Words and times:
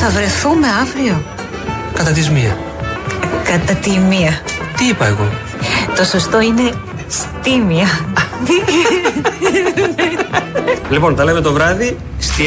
Θα 0.00 0.10
βρεθούμε 0.10 0.66
αύριο. 0.80 1.22
Κατά 1.94 2.10
τη 2.10 2.30
μία. 2.30 2.58
Κατά 3.44 3.74
τη 3.74 3.98
μία. 3.98 4.40
Τι 4.76 4.84
είπα 4.84 5.06
εγώ; 5.06 5.28
Το 5.96 6.04
σωστό 6.04 6.40
είναι 6.40 6.72
στη 7.08 7.58
μία. 7.58 7.88
λοιπόν, 10.90 11.16
τα 11.16 11.24
λέμε 11.24 11.40
το 11.40 11.52
βράδυ 11.52 11.96
στη 12.18 12.46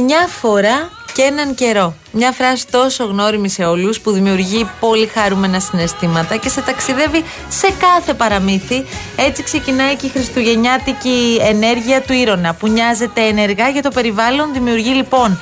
μια 0.00 0.26
φορά 0.26 0.90
και 1.12 1.22
έναν 1.22 1.54
καιρό. 1.54 1.94
Μια 2.12 2.32
φράση 2.32 2.66
τόσο 2.70 3.04
γνώριμη 3.04 3.48
σε 3.48 3.64
όλους 3.64 4.00
που 4.00 4.10
δημιουργεί 4.10 4.68
πολύ 4.80 5.06
χαρούμενα 5.06 5.60
συναισθήματα 5.60 6.36
και 6.36 6.48
σε 6.48 6.60
ταξιδεύει 6.60 7.24
σε 7.48 7.68
κάθε 7.78 8.14
παραμύθι. 8.14 8.84
Έτσι 9.16 9.42
ξεκινάει 9.42 9.96
και 9.96 10.06
η 10.06 10.08
χριστουγεννιάτικη 10.08 11.38
ενέργεια 11.40 12.02
του 12.02 12.12
Ήρωνα 12.12 12.54
που 12.54 12.68
νοιάζεται 12.68 13.20
ενεργά 13.20 13.68
για 13.68 13.82
το 13.82 13.90
περιβάλλον. 13.90 14.52
Δημιουργεί 14.52 14.90
λοιπόν 14.90 15.38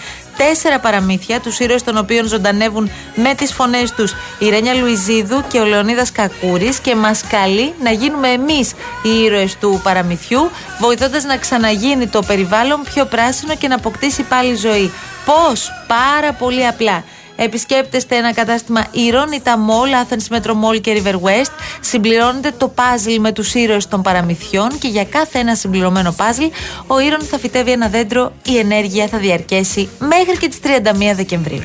τέσσερα 0.47 0.79
παραμύθια, 0.79 1.41
τους 1.41 1.59
ήρωες 1.59 1.83
των 1.83 1.97
οποίων 1.97 2.27
ζωντανεύουν 2.27 2.91
με 3.15 3.35
τις 3.35 3.53
φωνές 3.53 3.93
τους 3.93 4.15
η 4.39 4.49
Ρένια 4.49 4.75
Λουιζίδου 4.75 5.45
και 5.49 5.61
ο 5.61 5.65
Λεωνίδας 5.65 6.13
Κακούρης 6.13 6.79
και 6.79 6.95
μας 6.95 7.25
καλεί 7.31 7.75
να 7.83 7.91
γίνουμε 7.91 8.29
εμείς 8.29 8.73
οι 9.03 9.23
ήρωες 9.25 9.57
του 9.57 9.81
παραμυθιού, 9.83 10.51
βοηθώντας 10.79 11.25
να 11.25 11.37
ξαναγίνει 11.37 12.07
το 12.07 12.23
περιβάλλον 12.23 12.83
πιο 12.95 13.05
πράσινο 13.05 13.57
και 13.57 13.69
να 13.69 13.75
αποκτήσει 13.75 14.23
πάλι 14.23 14.55
ζωή. 14.55 14.93
Πώς; 15.25 15.71
Πάρα 15.87 16.33
πολύ 16.33 16.67
απλά 16.67 17.05
επισκέπτεστε 17.45 18.17
ένα 18.17 18.33
κατάστημα 18.35 18.87
Ήρων, 18.91 19.33
η 19.33 19.41
Ταμόλ, 19.41 19.89
Athens 19.91 20.37
Metro 20.37 20.51
Mall 20.51 20.81
και 20.81 21.03
River 21.03 21.15
West. 21.15 21.51
Συμπληρώνετε 21.81 22.53
το 22.59 22.69
πάζλ 22.69 23.15
με 23.19 23.33
τους 23.33 23.55
ήρωες 23.55 23.89
των 23.89 24.03
παραμυθιών 24.03 24.79
και 24.79 24.89
για 24.89 25.05
κάθε 25.05 25.39
ένα 25.39 25.55
συμπληρωμένο 25.55 26.13
πάζλ 26.13 26.45
ο 26.87 27.01
Ήρων 27.01 27.21
θα 27.21 27.39
φυτεύει 27.39 27.71
ένα 27.71 27.89
δέντρο. 27.89 28.33
Η 28.43 28.59
ενέργεια 28.59 29.07
θα 29.07 29.19
διαρκέσει 29.19 29.89
μέχρι 29.99 30.37
και 30.39 30.49
τις 30.49 30.59
31 30.63 31.15
Δεκεμβρίου. 31.15 31.63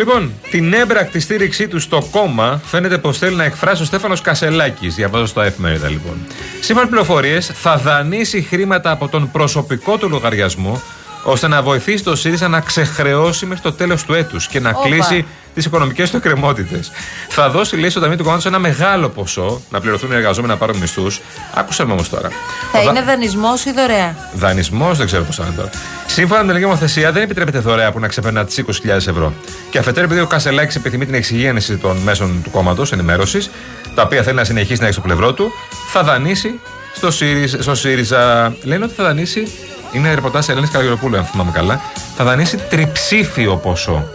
Λοιπόν, 0.00 0.32
την 0.50 0.72
έμπρακτη 0.72 1.20
στήριξή 1.20 1.68
του 1.68 1.78
στο 1.78 2.08
κόμμα 2.10 2.60
φαίνεται 2.64 2.98
πως 2.98 3.18
θέλει 3.18 3.36
να 3.36 3.44
εκφράσει 3.44 3.82
ο 3.82 3.84
Στέφανος 3.84 4.20
Κασελάκης. 4.20 4.94
Διαβάζω 4.94 5.26
στο 5.26 5.40
εφημερίδα 5.40 5.88
λοιπόν. 5.88 6.26
Σύμφωνα 6.60 6.84
με 6.84 6.90
πληροφορίες, 6.90 7.46
θα 7.46 7.76
δανείσει 7.76 8.42
χρήματα 8.42 8.90
από 8.90 9.08
τον 9.08 9.30
προσωπικό 9.30 9.96
του 9.96 10.08
λογαριασμό 10.08 10.82
ώστε 11.24 11.48
να 11.48 11.62
βοηθήσει 11.62 12.04
το 12.04 12.16
ΣΥΡΙΖΑ 12.16 12.48
να 12.48 12.60
ξεχρεώσει 12.60 13.46
μέχρι 13.46 13.62
το 13.62 13.72
τέλος 13.72 14.04
του 14.04 14.14
έτους 14.14 14.46
και 14.46 14.60
να 14.60 14.72
κλείσει 14.72 15.26
τις 15.54 15.64
οικονομικές 15.64 16.10
του 16.10 16.16
εκκρεμότητες. 16.16 16.90
Θα 17.28 17.50
δώσει, 17.50 17.76
λέει, 17.76 17.90
στο 17.90 18.00
Ταμείο 18.00 18.16
του 18.16 18.22
Κόμματος 18.22 18.46
ένα 18.46 18.58
μεγάλο 18.58 19.08
ποσό 19.08 19.60
να 19.70 19.80
πληρωθούν 19.80 20.12
οι 20.12 20.14
εργαζόμενοι 20.14 20.52
να 20.52 20.58
πάρουν 20.58 20.76
μισθούς. 20.76 21.20
Άκουσα 21.54 21.86
με 21.86 21.92
όμως 21.92 22.08
τώρα. 22.08 22.28
Θα 22.72 22.80
είναι 22.80 23.02
δανεισμός 23.02 23.64
ή 23.64 23.72
δωρεά; 23.72 24.16
Δανεισμός, 24.34 24.98
δεν 24.98 25.06
ξέρω 25.06 25.22
πώς 25.24 25.36
θα 25.36 25.44
είναι 25.46 25.54
τώρα. 25.56 25.70
Σύμφωνα 26.06 26.40
με 26.40 26.46
την 26.46 26.50
ελληνική 26.50 26.72
νομοθεσία, 26.72 27.12
δεν 27.12 27.22
επιτρέπεται 27.22 27.58
δωρεά 27.58 27.92
που 27.92 28.00
να 28.00 28.08
ξεπερνά 28.08 28.44
τις 28.44 28.58
20.000 28.58 29.08
ευρώ. 29.08 29.32
Και 29.70 29.78
αφετέρου, 29.78 30.04
επειδή 30.04 30.20
ο 30.20 30.26
Κασελάκης 30.26 30.76
επιθυμεί 30.76 31.04
την 31.04 31.14
εξυγίανση 31.14 31.76
των 31.76 31.96
μέσων 31.96 32.40
του 32.44 32.50
κόμματος 32.50 32.92
ενημέρωσης, 32.92 33.50
τα 33.94 34.02
οποία 34.02 34.22
θέλει 34.22 34.36
να 34.36 34.44
συνεχίσει 34.44 34.80
να 34.80 34.84
έχει 34.84 34.94
στο 34.94 35.02
πλευρό 35.02 35.32
του, 35.32 35.50
θα 35.92 36.02
δανείσει 36.02 36.60
στο 36.94 37.10
ΣΥΡΙΖΑ. 37.10 37.62
Στο 37.62 37.74
ΣΥΡΙΖΑ. 37.74 38.54
Λένε 38.62 38.84
ότι 38.84 38.94
θα 38.94 39.04
δανείσει 39.04 39.46
είναι 39.92 40.14
ρεπορτάζ 40.14 40.48
Ελένης 40.48 40.70
Καλαγεροπούλου, 40.70 41.16
αν 41.16 41.24
θυμάμαι 41.24 41.50
καλά. 41.50 41.80
Θα 42.16 42.24
δανείσει 42.24 42.56
τριψήφιο 42.56 43.56
ποσό. 43.56 44.08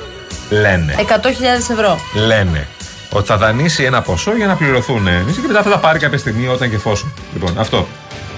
Λένε. 0.50 0.96
100.000 0.98 1.02
ευρώ. 1.72 2.00
Λένε. 2.14 2.68
Ότι 3.10 3.28
θα 3.28 3.38
δανείσει 3.38 3.84
ένα 3.84 4.02
ποσό 4.02 4.36
για 4.36 4.48
να 4.48 4.56
πληρωθούν 4.56 5.06
και 5.06 5.48
μετά 5.48 5.62
θα 5.62 5.70
τα 5.70 5.78
πάρει 5.78 6.00
κάποια 6.00 6.18
στιγμή 6.18 6.48
όταν 6.48 6.70
και 6.70 6.76
εφόσον. 6.76 7.14
Λοιπόν, 7.34 7.60
αυτό. 7.60 7.88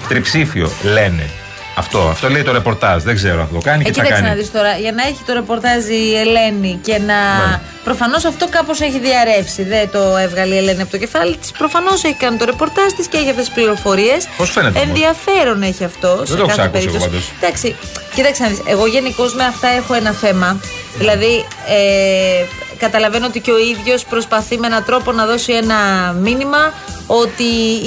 Τριψήφιο 0.08 0.72
λένε. 0.84 1.30
Αυτό, 1.78 2.00
αυτό 2.00 2.30
λέει 2.30 2.44
το 2.44 2.52
ρεπορτάζ. 2.52 3.04
Δεν 3.04 3.16
ξέρω 3.16 3.42
αν 3.42 3.50
το 3.54 3.60
κάνει. 3.60 3.84
Ε, 3.88 3.90
κοίταξε 3.90 4.22
να 4.22 4.34
δεις 4.34 4.52
τώρα. 4.52 4.78
Για 4.78 4.92
να 4.92 5.04
έχει 5.04 5.22
το 5.26 5.34
ρεπορτάζ 5.34 5.86
η 5.86 6.16
Ελένη 6.18 6.80
και 6.84 6.98
να. 6.98 7.48
Ναι. 7.50 7.60
Προφανώς 7.84 8.26
αυτό 8.26 8.48
κάπως 8.50 8.82
έχει 8.82 9.00
διαρρεύσει. 9.00 9.64
Δεν 9.64 9.90
το 9.92 10.18
έβγαλε 10.18 10.54
η 10.54 10.58
Ελένη 10.58 10.82
από 10.82 10.92
το 10.92 10.98
κεφάλι 10.98 11.38
της. 11.38 11.52
Προφανώς 11.52 12.04
έχει 12.04 12.16
κάνει 12.16 12.38
το 12.38 12.46
ρεπορτάζ 12.46 12.92
της 12.98 13.08
και 13.08 13.18
έχει 13.18 13.30
αυτές 13.30 13.46
τις 13.46 13.54
πληροφορίες. 13.54 14.28
Πώς 14.38 14.50
φαίνεται. 14.52 14.80
Ενδιαφέρον 14.80 15.62
έχει 15.64 15.84
αυτό. 15.84 16.16
Δεν 16.16 16.28
σε 16.28 16.36
το 16.36 16.46
κάθε 16.46 16.68
περίπτωση. 16.68 17.10
Εντάξει, 17.42 17.76
κοίταξε 18.16 18.44
να 18.44 18.50
δεις. 18.50 18.62
Εγώ 18.66 18.88
γενικώς 18.88 19.34
με 19.36 19.44
αυτά 19.44 19.68
έχω 19.68 19.94
ένα 19.94 20.12
θέμα. 20.12 20.60
Δηλαδή, 20.98 21.46
ε, 21.68 22.46
καταλαβαίνω 22.78 23.26
ότι 23.26 23.40
και 23.40 23.52
ο 23.52 23.58
ίδιος 23.58 24.06
προσπαθεί 24.06 24.58
με 24.58 24.68
έναν 24.68 24.84
τρόπο 24.84 25.12
να 25.12 25.26
δώσει 25.26 25.54
ένα 25.54 25.76
μήνυμα 26.22 26.74
ότι 27.08 27.44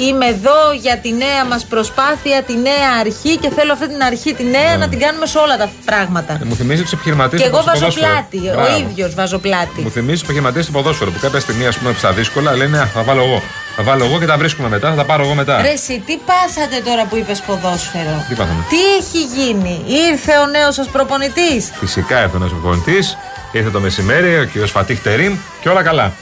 είμαι 0.07 0.25
εδώ 0.25 0.73
για 0.79 0.97
τη 0.97 1.11
νέα 1.13 1.45
μας 1.45 1.65
προσπάθεια, 1.65 2.43
τη 2.43 2.53
νέα 2.57 2.91
αρχή 2.99 3.37
και 3.37 3.49
θέλω 3.49 3.73
αυτή 3.73 3.87
την 3.87 4.03
αρχή, 4.03 4.33
τη 4.33 4.43
νέα, 4.43 4.69
ναι. 4.71 4.75
να 4.75 4.89
την 4.89 4.99
κάνουμε 4.99 5.25
σε 5.25 5.37
όλα 5.37 5.57
τα 5.57 5.69
πράγματα. 5.85 6.33
Ε, 6.41 6.45
μου 6.45 6.55
θυμίζει 6.55 6.81
τους 6.81 6.91
επιχειρηματίες 6.91 7.41
Και 7.41 7.47
εγώ 7.47 7.63
βάζω 7.63 7.87
πλάτη. 7.87 8.37
Ο 8.37 8.77
ίδιος 8.79 9.13
βάζω 9.13 9.37
πλάτη. 9.37 9.81
Μου 9.81 9.89
θυμίζει 9.89 10.11
τους 10.13 10.21
επιχειρηματίες 10.21 10.65
του 10.65 10.71
ποδόσφαιρο 10.71 11.11
που 11.11 11.19
κάποια 11.21 11.39
στιγμή, 11.39 11.65
ας 11.65 11.77
πούμε, 11.77 11.93
στα 11.97 12.11
δύσκολα 12.11 12.55
λένε 12.55 12.89
Θα 12.93 13.03
βάλω 13.03 13.23
εγώ. 13.23 13.41
Θα 13.75 13.83
βάλω 13.83 14.05
εγώ 14.05 14.19
και 14.19 14.25
τα 14.25 14.37
βρίσκουμε 14.37 14.69
μετά, 14.69 14.89
θα 14.89 14.95
τα 14.95 15.05
πάρω 15.05 15.23
εγώ 15.23 15.33
μετά. 15.33 15.61
Ρε, 15.61 15.69
εσύ, 15.69 16.03
τι 16.05 16.17
πάθατε 16.17 16.81
τώρα 16.85 17.05
που 17.05 17.15
είπες 17.15 17.39
ποδόσφαιρο; 17.39 18.25
Τι 18.27 18.35
πάθαμε; 18.35 18.65
Τι 18.69 18.77
έχει 18.99 19.23
γίνει, 19.35 19.81
ήρθε 20.09 20.37
ο 20.37 20.45
νέος 20.45 20.75
σα 20.75 20.85
προπονητής; 20.85 21.71
Φυσικά 21.79 22.21
ήρθε 22.21 22.35
ο 22.35 22.39
νέος 22.39 22.51
προπονητής. 22.51 23.17
Ήρθε 23.51 23.69
το 23.69 23.79
μεσημέρι, 23.79 24.35
ο 24.39 24.49
κ. 24.53 24.67
Φατίχ 24.67 25.01
Τερήμ 25.01 25.37
και 25.61 25.69
όλα 25.69 25.83
καλά. 25.83 26.13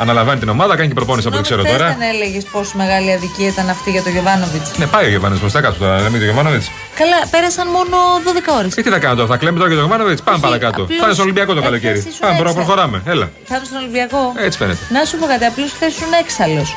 Αναλαμβάνει 0.00 0.38
την 0.40 0.48
ομάδα, 0.48 0.76
κάνει 0.76 0.88
και 0.88 0.94
προπόνηση 0.94 1.26
από 1.26 1.36
ό,τι 1.36 1.44
ξέρω 1.48 1.62
τώρα. 1.62 1.86
Δεν 1.86 2.08
έλεγες 2.12 2.44
πόσο 2.44 2.72
μεγάλη 2.76 3.12
αδικία 3.12 3.48
ήταν 3.48 3.68
αυτή 3.68 3.90
για 3.90 4.02
τον 4.02 4.12
Γιωβάνοβιτς. 4.12 4.78
Ναι, 4.78 4.86
πάει 4.86 5.04
ο 5.04 5.08
Γιωβάνοβιτς 5.08 5.40
μπροστά 5.40 5.60
κάτω 5.60 5.78
τώρα, 5.78 5.96
λέμε 5.96 6.16
τον 6.18 6.26
Γιωβάνοβιτς. 6.28 6.70
Καλά, 6.94 7.16
πέρασαν 7.30 7.66
μόνο 7.68 7.96
12 8.24 8.56
ώρες. 8.58 8.74
Και 8.74 8.82
τι 8.82 8.90
θα 8.90 8.98
κάνω 8.98 9.14
τώρα, 9.14 9.28
θα 9.28 9.36
κλαίμε 9.36 9.58
τώρα 9.58 9.70
για 9.70 9.78
τον 9.78 9.86
Γιωβάνοβιτς, 9.86 10.22
πάμε 10.22 10.38
παρακάτω. 10.38 10.86
Θα 10.86 11.04
είναι 11.04 11.12
στο 11.12 11.22
Ολυμπιακό 11.22 11.54
το 11.54 11.62
καλοκαίρι. 11.62 12.06
Πάμε, 12.20 12.52
προχωράμε, 12.52 13.02
έλα. 13.06 13.30
Θα 13.44 13.56
είναι 13.56 13.64
στον 13.64 13.78
Ολυμπιακό. 13.78 14.32
Έτσι 14.36 14.58
φαίνεται. 14.58 14.78
Να 14.96 15.04
σου 15.04 15.16
πω 15.18 15.26
κάτι, 15.26 15.44
απλώς 15.44 15.70
χθες 15.72 15.92
ήσουν 15.94 16.12
έξαλλος. 16.22 16.76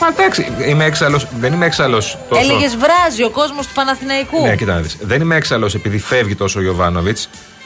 Μα 0.00 0.06
εντάξει, 0.06 0.46
είμαι 0.66 0.84
έξαλλο. 0.84 1.20
Δεν 1.40 1.52
είμαι 1.52 1.66
έξαλλος. 1.66 2.18
Τόσο... 2.28 2.42
Έλεγες 2.42 2.76
βράζει 2.76 3.24
ο 3.24 3.30
κόσμος 3.30 3.66
του 3.66 3.72
Παναθηναϊκού. 3.72 4.42
Ναι, 4.42 4.56
κοίτα 4.56 4.74
να 4.74 4.80
δεις. 4.80 4.96
Δεν 5.00 5.20
είμαι 5.20 5.36
έξαλλος 5.36 5.74
επειδή 5.74 5.98
φεύγει 5.98 6.34
τόσο 6.34 6.58
ο 6.58 6.62
Γιωβάνοβιτ. 6.62 7.18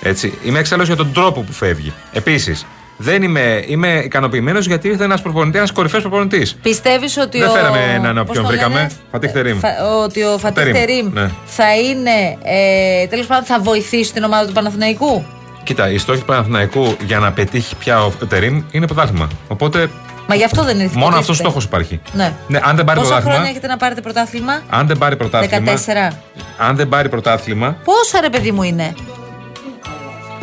Έτσι. 0.03 0.39
Είμαι 0.45 0.59
έξαλλος 0.59 0.87
για 0.87 0.97
τον 0.97 1.13
τρόπο 1.13 1.41
που 1.41 1.53
φεύγει. 1.53 1.93
Επίσης, 2.13 2.67
δεν 2.97 3.23
είμαι, 3.23 3.65
είμαι 3.67 4.03
ικανοποιημένος 4.05 4.67
γιατί 4.67 4.89
ήρθε 4.89 5.05
ένας 5.05 5.23
προπονητή, 5.23 5.57
ένας 5.57 5.73
κορυφαίος 5.73 6.03
προπονητής. 6.03 6.55
Πιστεύεις 6.63 7.17
ότι 7.17 7.39
Δεν 7.39 7.49
ο. 7.49 7.53
Δεν 7.53 7.63
φέραμε 7.63 7.93
έναν 7.95 8.19
όποιον 8.19 8.47
βρήκαμε. 8.47 8.91
Φατίχτερήμ. 9.11 9.59
Ότι 10.05 10.23
ο 10.23 10.39
Φατίχτερήμ 10.39 11.13
ναι. 11.13 11.31
θα 11.45 11.77
είναι. 11.77 12.39
Ε, 12.43 13.07
Τέλος 13.07 13.27
πάντων, 13.27 13.45
θα 13.45 13.61
βοηθήσει 13.61 14.13
την 14.13 14.25
ομάδα 14.25 14.47
του 14.47 14.53
Παναθηναϊκού; 14.53 15.25
Κοίτα, 15.63 15.91
η 15.91 15.99
στόχη 15.99 16.19
του 16.19 16.25
Παναθηναϊκού 16.25 16.97
για 17.07 17.19
να 17.19 17.33
πετύχει 17.33 17.77
πια 17.77 18.05
ο 18.05 18.11
Τερήμ 18.29 18.63
είναι 18.71 18.87
πρωτάθλημα. 18.87 19.29
Οπότε 19.49 19.91
Μα 20.27 20.35
γι' 20.35 20.45
αυτό 20.45 20.65
δεν 20.65 20.81
είναι 20.81 20.91
Μόνο 20.95 21.17
αυτός 21.17 21.39
ο 21.39 21.43
στόχος 21.43 21.65
υπάρχει. 21.65 22.01
Ναι. 22.13 22.33
ναι 22.49 22.61
αν 22.63 22.77
δεν 22.77 22.85
πάρει 22.85 22.99
Πόσα 22.99 23.11
πρωτάθλημα. 23.11 23.35
χρόνια 23.35 23.51
έχετε 23.51 23.67
να 23.67 23.77
πάρετε 23.77 24.01
πρωτάθλημα; 24.01 24.63
Αν 24.69 24.87
δεν 24.87 24.99
πάρει 24.99 25.17
πρωτάθλημα. 25.17 25.73
14. 26.11 26.15
Αν 26.59 26.77
δεν 26.77 26.89
πάρει 26.89 27.09
πρωτάθλημα. 27.09 27.77
Πόσα 27.85 28.21
ρε 28.21 28.31
παιδί 28.31 28.53
μου 28.53 28.63
είναι; 28.63 28.95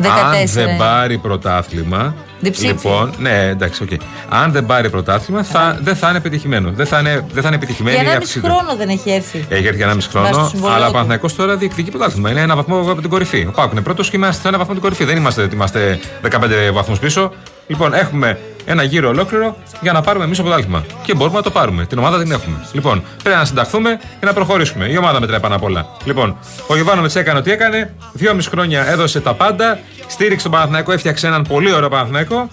Αν 0.04 0.46
δεν 0.46 0.76
πάρει 0.76 1.18
πρωτάθλημα. 1.18 2.14
Λοιπόν, 2.60 3.14
ναι, 3.18 3.48
εντάξει, 3.48 3.82
οκ. 3.82 3.88
Αν 4.28 4.52
δεν 4.52 4.66
πάρει 4.66 4.90
πρωτάθλημα, 4.90 5.42
θα, 5.42 5.78
δεν 5.82 5.96
θα 5.96 6.08
είναι 6.08 6.18
επιτυχημένο. 6.18 6.70
Δεν 6.70 6.86
θα 6.86 6.98
είναι, 6.98 7.24
δεν 7.32 7.42
θα 7.42 7.48
είναι 7.48 7.56
επιτυχημένη 7.56 7.96
για 7.96 8.10
ενάμιση 8.10 8.40
χρόνο 8.40 8.76
δεν 8.76 8.88
έχει 8.88 9.10
έρθει. 9.10 9.44
Έχει 9.48 9.64
έρθει 9.64 9.76
για 9.76 9.84
ενάμιση 9.84 10.08
χρόνο. 10.08 10.50
Αλλά 10.74 10.86
ο 10.88 10.90
Παναθηναϊκός 10.90 11.28
τώρα 11.36 11.56
διεκδικεί 11.56 11.90
πρωτάθλημα. 11.90 12.30
Είναι 12.30 12.40
ένα 12.40 12.56
βαθμό 12.56 12.80
από 12.80 13.00
την 13.00 13.10
κορυφή. 13.10 13.46
Ο 13.48 13.50
ΠΑΟΚ 13.50 13.70
είναι 13.72 13.80
πρώτος 13.80 14.10
και 14.10 14.16
είμαστε 14.16 14.48
ένα 14.48 14.58
βαθμό 14.58 14.72
από 14.72 14.80
την 14.80 14.90
κορυφή. 14.90 15.04
Δεν 15.04 15.16
είμαστε, 15.16 15.48
είμαστε 15.52 15.98
15 16.30 16.72
βαθμούς 16.72 16.98
πίσω. 16.98 17.32
Λοιπόν, 17.66 17.94
έχουμε 17.94 18.38
ένα 18.64 18.82
γύρο 18.82 19.08
ολόκληρο 19.08 19.56
για 19.80 19.92
να 19.92 20.00
πάρουμε 20.00 20.24
εμείς 20.24 20.36
το 20.36 20.42
πρωτάθλημα. 20.42 20.84
Και 21.02 21.14
μπορούμε 21.14 21.36
να 21.36 21.42
το 21.42 21.50
πάρουμε. 21.50 21.86
Την 21.86 21.98
ομάδα 21.98 22.22
την 22.22 22.32
έχουμε. 22.32 22.66
Λοιπόν, 22.72 23.02
πρέπει 23.22 23.36
να 23.36 23.44
συνταχθούμε 23.44 24.00
και 24.20 24.26
να 24.26 24.32
προχωρήσουμε. 24.32 24.86
Η 24.86 24.96
ομάδα 24.96 25.20
μετράει 25.20 25.40
πάνω 25.40 25.54
απ' 25.54 25.62
όλα. 25.62 25.86
Λοιπόν, 26.04 26.36
ο 26.66 26.74
Γιωβάνοβιτς 26.74 27.16
έκανε 27.16 27.38
ό,τι 27.38 27.50
έκανε. 27.50 27.94
Δυόμιση 28.12 28.48
χρόνια 28.48 28.86
έδωσε 28.86 29.20
τα 29.20 29.34
πάντα. 29.34 29.78
Στήριξε 30.06 30.42
τον 30.42 30.52
Παναθηναϊκό, 30.52 30.92
έφτιαξε 30.92 31.26
έναν 31.26 31.42
πολύ 31.42 31.72
ωραίο 31.72 31.88
Παναθηναϊκό. 31.88 32.48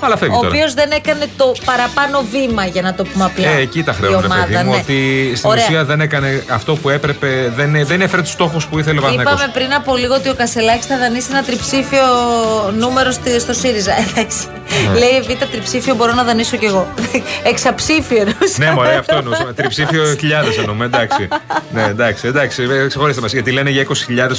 Αλλά 0.00 0.16
φεύγει 0.16 0.34
ο 0.34 0.38
οποίος 0.46 0.74
δεν 0.74 0.90
έκανε 0.90 1.26
το 1.36 1.52
παραπάνω 1.64 2.24
βήμα, 2.30 2.64
για 2.66 2.82
να 2.82 2.94
το 2.94 3.04
πούμε 3.04 3.24
απλά. 3.24 3.48
Ε, 3.48 3.60
εκεί 3.60 3.82
τα 3.82 3.92
χρεώνει, 3.92 4.26
παιδί 4.28 4.64
μου, 4.64 4.70
ναι. 4.70 4.76
ότι 4.76 5.32
στην 5.36 5.50
Ωραία. 5.50 5.64
ουσία 5.64 5.84
δεν 5.84 6.00
έκανε 6.00 6.44
αυτό 6.50 6.76
που 6.76 6.88
έπρεπε, 6.88 7.52
δεν, 7.56 7.86
δεν 7.86 8.00
έφερε 8.00 8.22
τους 8.22 8.30
στόχους 8.30 8.66
που 8.66 8.78
ήθελε 8.78 8.98
ο 8.98 9.02
Παναθηναϊκός. 9.02 9.34
Είπαμε 9.34 9.52
πριν 9.52 9.74
από 9.74 9.96
λίγο 9.96 10.14
ότι 10.14 10.28
ο 10.28 10.34
Κασελάκης 10.34 10.86
θα 10.86 10.98
δανείσει 10.98 11.28
ένα 11.30 11.42
τριψήφιο 11.42 12.02
νούμερο 12.78 13.10
στο 13.38 13.52
ΣΥΡΙΖΑ. 13.52 13.92
Εντάξει. 14.08 14.46
Ναι. 14.92 14.98
Λέει 14.98 15.20
Β' 15.20 15.44
τριψήφιο 15.50 15.94
μπορώ 15.94 16.12
να 16.12 16.22
δανείσω 16.22 16.56
κι 16.56 16.64
εγώ. 16.64 16.94
Εξαψήφιο 17.52 18.16
εννοούσα. 18.16 18.56
ναι, 18.58 18.70
μωρέ, 18.70 18.96
αυτό 18.96 19.16
εννοούσα. 19.16 19.52
Τριψήφιο 19.54 20.14
χιλιάδες 20.18 20.58
εννοούμε. 20.58 20.84
Εντάξει. 20.84 21.28
ναι, 21.72 21.82
εντάξει, 21.82 22.26
εντάξει. 22.26 22.66
Ξεχωρίστε 22.88 23.20
μας. 23.20 23.32
Γιατί 23.32 23.50
λένε 23.50 23.70
για 23.70 23.86
20.000 23.86 23.92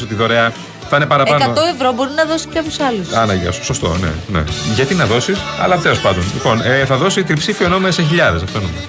ότι 0.04 0.16
δωρεά 0.16 0.54
θα 0.92 0.98
είναι 0.98 1.06
παραπάνω. 1.06 1.54
100 1.54 1.58
ευρώ 1.74 1.92
μπορεί 1.92 2.12
να 2.16 2.26
δώσει 2.26 2.48
κάποιου 2.48 2.86
άλλου. 2.86 3.06
Άνα, 3.14 3.34
γεια 3.34 3.52
σου. 3.52 3.64
Σωστό, 3.64 3.98
ναι. 4.02 4.12
ναι. 4.28 4.44
Γιατί 4.76 4.94
να 4.96 5.06
δώσεις, 5.06 5.38
αλλά 5.62 5.78
τέλος 5.78 6.00
πάντων. 6.00 6.24
Λοιπόν, 6.34 6.62
ε, 6.62 6.86
θα 6.86 6.98
δώσει 6.98 7.24
τριψήφιο 7.24 7.68
νόμο 7.68 7.92
σε 7.92 8.02
χιλιάδες. 8.04 8.42
Αυτό 8.42 8.58
εννοούμε. 8.58 8.80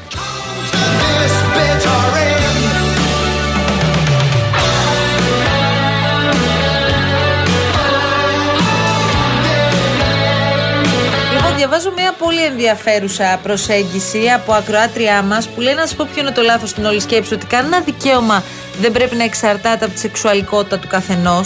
διαβάζω 11.57 11.93
μια 11.97 12.13
πολύ 12.19 12.45
ενδιαφέρουσα 12.45 13.39
προσέγγιση 13.43 14.29
από 14.29 14.53
ακροάτριά 14.53 15.23
μας 15.23 15.49
που 15.49 15.61
λέει 15.61 15.75
να 15.75 15.81
σας 15.81 15.95
πω 15.95 16.07
ποιο 16.13 16.23
είναι 16.23 16.31
το 16.31 16.43
λάθος 16.43 16.71
στην 16.71 16.85
όλη 16.85 17.01
σκέψη. 17.01 17.35
Ότι 17.35 17.47
κανένα 17.47 17.81
δικαίωμα 17.81 18.43
δεν 18.81 18.93
πρέπει 18.93 19.17
να 19.17 19.25
εξαρτάται 19.25 19.85
από 19.85 19.95
τη 19.95 20.01
σεξουαλικότητα 20.01 20.79
του 20.79 20.89
καθενο 20.89 21.41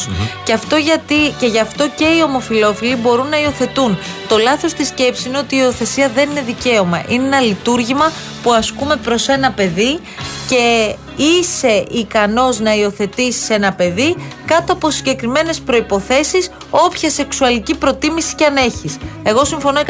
Και 0.45 0.53
αυτό 0.53 0.77
γιατί 0.77 1.15
και 1.39 1.47
γι' 1.47 1.61
αυτό 1.61 1.89
και 1.97 2.05
οι 2.05 2.23
ομοφυλόφιλοι 2.25 2.97
μπορούν 2.97 3.29
να 3.29 3.41
υιοθετούν. 3.41 3.99
Το 4.29 4.39
λάθος 4.39 4.73
της 4.73 4.87
σκέψης 4.89 5.25
είναι 5.25 5.39
ότι 5.39 5.55
η 5.55 5.59
υιοθεσία 5.63 6.09
δεν 6.15 6.31
είναι 6.31 6.41
δικαίωμα. 6.41 7.03
Είναι 7.09 7.27
ένα 7.27 7.41
λειτουργήμα 7.41 8.13
που 8.43 8.53
ασκούμε 8.53 8.97
προς 8.97 9.29
ένα 9.29 9.51
παιδί 9.51 10.01
και 10.49 10.95
είσαι 11.17 11.85
ικανός 11.91 12.61
να 12.61 12.75
υιοθετήσεις 12.75 13.51
ένα 13.51 13.73
παιδί 13.73 14.17
κάτω 14.47 14.73
από 14.73 14.91
συγκεκριμένες 14.91 15.61
προϋποθέσεις 15.61 16.51
όποια 16.71 17.11
σεξουαλική 17.11 17.75
προτίμηση 17.75 18.35
και 18.35 18.45
αν 18.45 18.57
έχεις. 18.57 18.97
Εγώ 19.23 19.45
συμφωνώ 19.45 19.81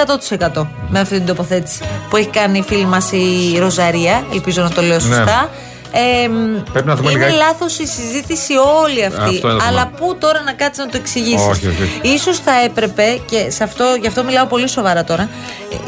100% 0.52 0.66
με 0.88 1.00
αυτή 1.00 1.16
την 1.16 1.26
τοποθέτηση 1.26 1.80
που 2.10 2.16
έχει 2.16 2.28
κάνει 2.28 2.58
η 2.58 2.62
φίλη 2.62 2.86
μας 2.86 3.12
η 3.12 3.56
Ροζαρία, 3.58 4.26
ελπίζω 4.32 4.62
να 4.62 4.70
το 4.70 4.82
λέω 4.82 5.00
σωστά. 5.00 5.24
Ναι. 5.24 5.74
Ε, 5.98 6.28
Πρέπει 6.72 6.86
να 6.86 6.96
δούμε 6.96 7.10
είναι 7.10 7.28
λάθος 7.30 7.78
η 7.78 7.86
συζήτηση 7.86 8.52
όλη 8.82 9.04
αυτή. 9.04 9.40
αλλά 9.68 9.92
πού 9.96 10.16
τώρα 10.20 10.42
να 10.42 10.52
κάτσεις 10.52 10.84
να 10.84 10.90
το 10.90 10.96
εξηγήσεις; 10.96 12.22
σω 12.22 12.34
θα 12.34 12.52
έπρεπε, 12.64 13.20
και 13.30 13.50
σε 13.50 13.64
αυτό, 13.64 13.84
γι' 14.00 14.06
αυτό 14.06 14.24
μιλάω 14.24 14.46
πολύ 14.46 14.68
σοβαρά 14.68 15.04
τώρα, 15.04 15.28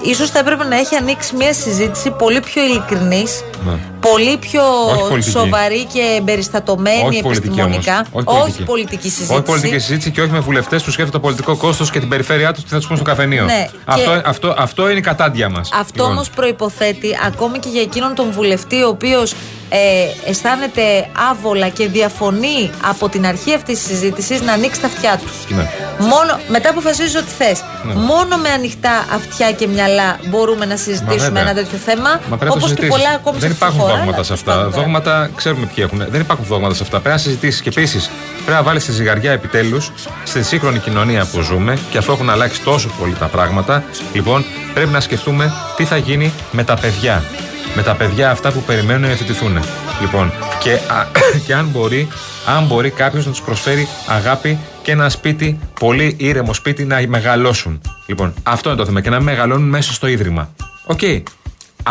ίσως 0.02 0.30
θα 0.30 0.38
έπρεπε 0.38 0.64
να 0.64 0.76
έχει 0.76 0.94
ανοίξει 0.94 1.36
μια 1.36 1.52
συζήτηση 1.52 2.10
πολύ 2.10 2.40
πιο 2.40 2.64
ειλικρινής, 2.64 3.44
ναι. 3.66 3.72
πολύ 4.00 4.36
πιο 4.36 4.62
σοβαρή 5.30 5.84
και 5.84 6.16
εμπεριστατωμένη 6.18 7.06
όχι 7.06 7.18
επιστημονικά. 7.18 8.06
Όχι, 8.12 8.26
όχι, 8.26 8.62
πολιτική. 8.62 9.08
συζήτηση. 9.08 9.32
Όχι 9.32 9.42
πολιτική 9.42 9.78
συζήτηση 9.78 10.10
και 10.10 10.20
όχι 10.20 10.30
με 10.30 10.38
βουλευτές 10.38 10.82
που 10.82 10.90
σκέφτονται 10.90 11.18
το 11.18 11.24
πολιτικό 11.24 11.56
κόστος 11.56 11.90
και 11.90 11.98
την 11.98 12.08
περιφέρειά 12.08 12.52
τους 12.52 12.62
και 12.62 12.68
θα 12.70 12.76
τους 12.76 12.86
πούν 12.86 12.96
στο 12.96 13.04
καφενείο. 13.04 13.44
Ναι, 13.44 13.68
αυτό, 13.84 14.22
αυτό, 14.24 14.54
αυτό 14.58 14.88
είναι 14.88 14.98
η 14.98 15.02
κατάντια 15.02 15.48
μας. 15.48 15.70
Αυτό 15.72 15.92
λοιπόν. 15.94 16.10
όμως 16.10 16.30
προποθέτει 16.30 17.18
ακόμη 17.26 17.58
και 17.58 17.68
για 17.68 17.80
εκείνον 17.80 18.14
τον 18.14 18.30
βουλευτή 18.30 18.82
ο 18.82 18.88
οποίος 18.88 19.34
ε, 19.70 20.30
αισθάνεται 20.30 21.08
άβολα 21.30 21.68
και 21.68 21.88
διαφωνεί 21.88 22.70
από 22.88 23.08
την 23.08 23.26
αρχή 23.26 23.54
αυτής 23.54 23.78
της 23.78 23.86
συζήτησης 23.86 24.42
να 24.42 24.52
ανοίξει 24.52 24.80
τα 24.80 24.86
αυτιά 24.86 25.20
του. 25.24 25.54
Ναι. 25.54 25.70
Μόνο, 25.98 26.40
μετά 26.48 26.70
αποφασίζει 26.70 27.16
ότι 27.16 27.30
θες. 27.38 27.64
Ναι. 27.84 27.94
Μόνο 27.94 28.36
με 28.36 28.48
ανοιχτά 28.48 29.04
αυτιά 29.12 29.52
και 29.52 29.66
μυαλά 29.78 30.18
μπορούμε 30.28 30.64
να 30.64 30.76
συζητήσουμε 30.76 31.40
ένα 31.40 31.54
τέτοιο 31.54 31.78
θέμα. 31.78 32.20
Όπως 32.48 32.74
και 32.74 32.86
πολλά 32.86 33.10
ακόμη 33.14 33.38
Δεν 33.38 33.50
υπάρχουν 33.50 33.80
χώρα, 33.80 33.96
δόγματα 33.96 34.22
σε 34.22 34.32
αυτά. 34.32 34.68
Δόγματα 34.68 35.30
ξέρουμε 35.36 35.66
ποιοι 35.74 35.84
έχουν. 35.86 36.04
Δεν 36.10 36.20
υπάρχουν 36.20 36.44
δόγματα 36.44 36.74
σε 36.74 36.82
αυτά. 36.82 37.00
Πρέπει 37.00 37.16
να 37.16 37.22
συζητήσεις. 37.22 37.60
Και 37.60 37.68
επίσης 37.68 38.10
πρέπει 38.34 38.50
να 38.50 38.62
βάλεις 38.62 38.84
τη 38.84 38.92
ζυγαριά 38.92 39.32
επιτέλους 39.32 39.92
στη 40.24 40.42
σύγχρονη 40.42 40.78
κοινωνία 40.78 41.26
που 41.32 41.40
ζούμε 41.40 41.78
και 41.90 41.98
αφού 41.98 42.12
έχουν 42.12 42.30
αλλάξει 42.30 42.62
τόσο 42.62 42.88
πολύ 43.00 43.14
τα 43.14 43.26
πράγματα. 43.26 43.84
Λοιπόν, 44.12 44.44
πρέπει 44.74 44.90
να 44.90 45.00
σκεφτούμε 45.00 45.52
τι 45.76 45.84
θα 45.84 45.96
γίνει 45.96 46.32
με 46.50 46.64
τα 46.64 46.74
παιδιά 46.74 47.22
με 47.74 47.82
τα 47.82 47.94
παιδιά 47.94 48.30
αυτά 48.30 48.52
που 48.52 48.62
περιμένουν 48.62 49.02
να 49.02 49.08
υιοθετηθούν. 49.08 49.58
Λοιπόν, 50.00 50.32
και, 50.58 50.72
α, 50.72 51.06
και 51.46 51.54
αν 51.54 51.68
μπορεί, 51.72 52.08
αν 52.46 52.64
μπορεί 52.64 52.90
κάποιος 52.90 53.26
να 53.26 53.30
τους 53.30 53.42
προσφέρει 53.42 53.88
αγάπη 54.06 54.58
και 54.88 54.94
ένα 54.94 55.08
σπίτι, 55.08 55.58
πολύ 55.80 56.14
ήρεμο 56.18 56.54
σπίτι 56.54 56.84
να 56.84 57.08
μεγαλώσουν. 57.08 57.80
Λοιπόν, 58.06 58.34
αυτό 58.42 58.68
είναι 58.68 58.78
το 58.78 58.84
θέμα 58.84 59.00
και 59.00 59.10
να 59.10 59.20
μεγαλώνουν 59.20 59.68
μέσα 59.68 59.92
στο 59.92 60.06
ίδρυμα. 60.06 60.50
Ok. 60.86 60.98
Okay. 61.02 61.22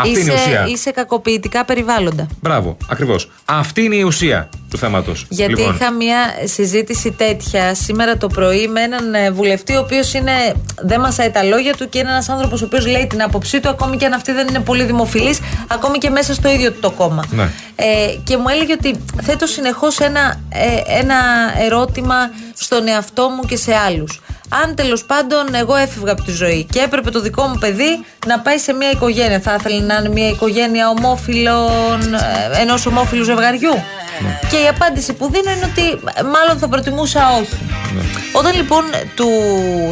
Αυτή 0.00 0.10
είσαι, 0.10 0.20
είναι 0.20 0.32
η 0.32 0.34
ουσία. 0.34 0.66
Ή 0.68 0.75
σε 0.75 0.90
κακοποιητικά 0.90 1.64
περιβάλλοντα. 1.64 2.26
Μπράβο, 2.40 2.76
ακριβώς. 2.88 3.30
Αυτή 3.44 3.82
είναι 3.82 3.96
η 3.96 4.02
ουσία 4.02 4.48
του 4.70 4.78
θέματος. 4.78 5.26
Γιατί 5.28 5.54
λοιπόν. 5.54 5.74
είχα 5.74 5.92
μια 5.92 6.18
συζήτηση 6.44 7.10
τέτοια 7.10 7.74
σήμερα 7.74 8.16
το 8.16 8.26
πρωί 8.26 8.68
με 8.68 8.80
έναν 8.80 9.14
ε, 9.14 9.30
βουλευτή, 9.30 9.76
ο 9.76 9.80
οποίος 9.80 10.12
δεν 10.82 11.00
μασάει 11.00 11.30
τα 11.30 11.42
λόγια 11.42 11.74
του 11.74 11.88
και 11.88 11.98
είναι 11.98 12.10
ένας 12.10 12.28
άνθρωπος 12.28 12.62
ο 12.62 12.64
οποίος 12.64 12.86
λέει 12.86 13.06
την 13.06 13.22
άποψή 13.22 13.60
του, 13.60 13.68
ακόμη 13.68 13.96
και 13.96 14.06
αν 14.06 14.12
αυτή 14.12 14.32
δεν 14.32 14.48
είναι 14.48 14.60
πολύ 14.60 14.84
δημοφιλής, 14.84 15.38
ακόμη 15.66 15.98
και 15.98 16.10
μέσα 16.10 16.34
στο 16.34 16.48
ίδιο 16.48 16.72
το 16.72 16.90
κόμμα. 16.90 17.24
Ναι. 17.30 17.50
Ε, 17.76 17.86
και 18.24 18.36
μου 18.36 18.48
έλεγε 18.48 18.72
ότι 18.72 19.00
θέτω 19.22 19.46
συνεχώς 19.46 19.98
ένα, 19.98 20.40
ε, 20.48 20.98
ένα 20.98 21.16
ερώτημα 21.58 22.14
στον 22.54 22.88
εαυτό 22.88 23.28
μου 23.28 23.42
και 23.42 23.56
σε 23.56 23.74
άλλους 23.74 24.20
αν 24.48 24.74
τέλος 24.74 25.04
πάντων 25.04 25.54
εγώ 25.54 25.76
έφευγα 25.76 26.12
από 26.12 26.22
τη 26.22 26.32
ζωή 26.32 26.66
και 26.72 26.80
έπρεπε 26.80 27.10
το 27.10 27.20
δικό 27.20 27.42
μου 27.42 27.58
παιδί 27.58 28.04
να 28.26 28.38
πάει 28.40 28.58
σε 28.58 28.72
μια 28.72 28.90
οικογένεια. 28.90 29.40
Θα 29.40 29.56
ήθελε 29.58 29.80
να 29.80 29.94
είναι 29.94 30.08
μια 30.08 30.28
οικογένεια 30.28 30.88
ομόφυλων, 30.88 32.14
ε, 32.54 32.60
ενός 32.60 32.86
ομόφυλου 32.86 33.24
ζευγαριού. 33.24 33.74
Ναι. 34.22 34.38
Και 34.50 34.56
η 34.56 34.68
απάντηση 34.68 35.12
που 35.12 35.30
δίνω 35.30 35.50
είναι 35.50 35.72
ότι 35.72 36.00
μάλλον 36.24 36.58
θα 36.58 36.68
προτιμούσα 36.68 37.20
όχι. 37.40 37.58
Ναι. 37.94 38.02
Όταν 38.32 38.54
λοιπόν 38.54 38.84
του 39.14 39.28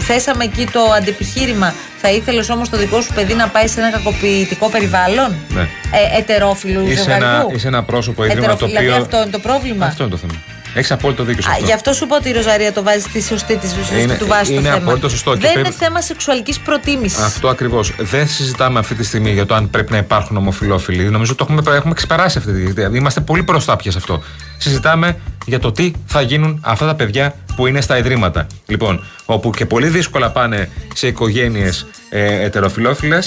θέσαμε 0.01 0.45
εκεί 0.45 0.67
το 0.73 0.81
αντιπιχείρημα, 0.97 1.75
θα 2.01 2.11
ήθελες 2.11 2.51
όμως 2.51 2.69
το 2.69 2.77
δικό 2.77 3.01
σου 3.01 3.13
παιδί 3.15 3.35
να 3.35 3.49
πάει 3.49 3.67
σε 3.67 3.81
ένα 3.81 3.91
κακοποιητικό 3.91 4.69
περιβάλλον; 4.69 5.35
Ναι. 5.49 5.61
Ε, 5.61 6.19
ετερόφιλου 6.19 6.87
ζευγαριού. 6.87 7.27
Ένα, 7.27 7.47
είσαι 7.55 7.69
ένα 7.69 7.83
πρόσωπο 7.83 8.25
ίδρυμα 8.25 8.57
το 8.57 8.65
οποίο. 8.65 8.81
Δηλαδή 8.81 9.01
αυτό 9.01 9.17
είναι 9.17 9.31
το 9.31 9.39
πρόβλημα; 9.39 9.87
Αυτό 9.87 10.03
είναι 10.03 10.13
το 10.13 10.19
θέμα. 10.19 10.35
Έχεις 10.77 10.93
απόλυτο 10.93 11.25
δίκιο 11.25 11.43
σε 11.43 11.51
αυτό. 11.51 11.65
Γι' 11.65 11.73
αυτό 11.73 11.93
σου 11.93 12.05
είπα 12.05 12.17
ότι 12.17 12.29
η 12.29 12.33
Ροζαρία 12.33 12.73
το 12.73 12.83
βάζει 12.83 13.01
στη 13.01 13.23
σωστή 13.23 13.57
της 13.57 13.73
του 14.19 14.27
βάση 14.27 14.53
Είναι 14.53 14.63
θέμα. 14.63 14.75
απόλυτο 14.75 15.09
σωστό. 15.09 15.35
Δεν 15.35 15.59
είναι 15.59 15.71
θέμα 15.71 16.01
σεξουαλικής 16.01 16.61
προτίμησης. 16.61 17.19
Αυτό 17.19 17.49
ακριβώς. 17.49 17.93
Δεν 17.99 18.29
συζητάμε 18.29 18.79
αυτή 18.79 18.95
τη 18.95 19.05
στιγμή 19.05 19.33
για 19.33 19.47
το 19.47 19.55
αν 19.55 19.71
πρέπει 19.71 19.93
να 19.93 19.99
υπάρχουν 19.99 20.37
ομοφυλόφιλοι. 20.37 21.11
Νομίζω 21.11 21.33
ότι 21.39 21.47
το 21.47 21.53
έχουμε, 21.55 21.77
έχουμε 21.77 21.95
ξεπεράσει 21.95 22.39
αυτή 22.39 22.53
τη 22.53 22.71
στιγμή. 22.71 22.99
Είμαστε 22.99 23.21
πολύ 23.21 23.43
μπροστά 23.43 23.77
πια 23.77 23.91
σε 23.91 23.99
αυτό. 23.99 24.23
Συζητάμε 24.59 25.17
για 25.47 25.59
το 25.59 25.73
τι 25.73 25.93
θα 26.07 26.21
γίνουν 26.21 26.59
αυτά 26.63 26.87
τα 26.87 26.95
παιδιά 26.95 27.35
που 27.57 27.67
είναι 27.67 27.81
στα 27.81 27.99
ιδρύματα. 27.99 28.47
Λοιπόν, 28.67 29.05
όπου 29.25 29.51
και 29.51 29.67
πολύ 29.67 29.89
δύσκολα 29.89 30.31
πάνε 30.31 30.69
σε 30.95 31.07
οικογένειες 31.07 31.87
ε, 32.09 32.45
ετεροφιλόφιλε 32.45 33.19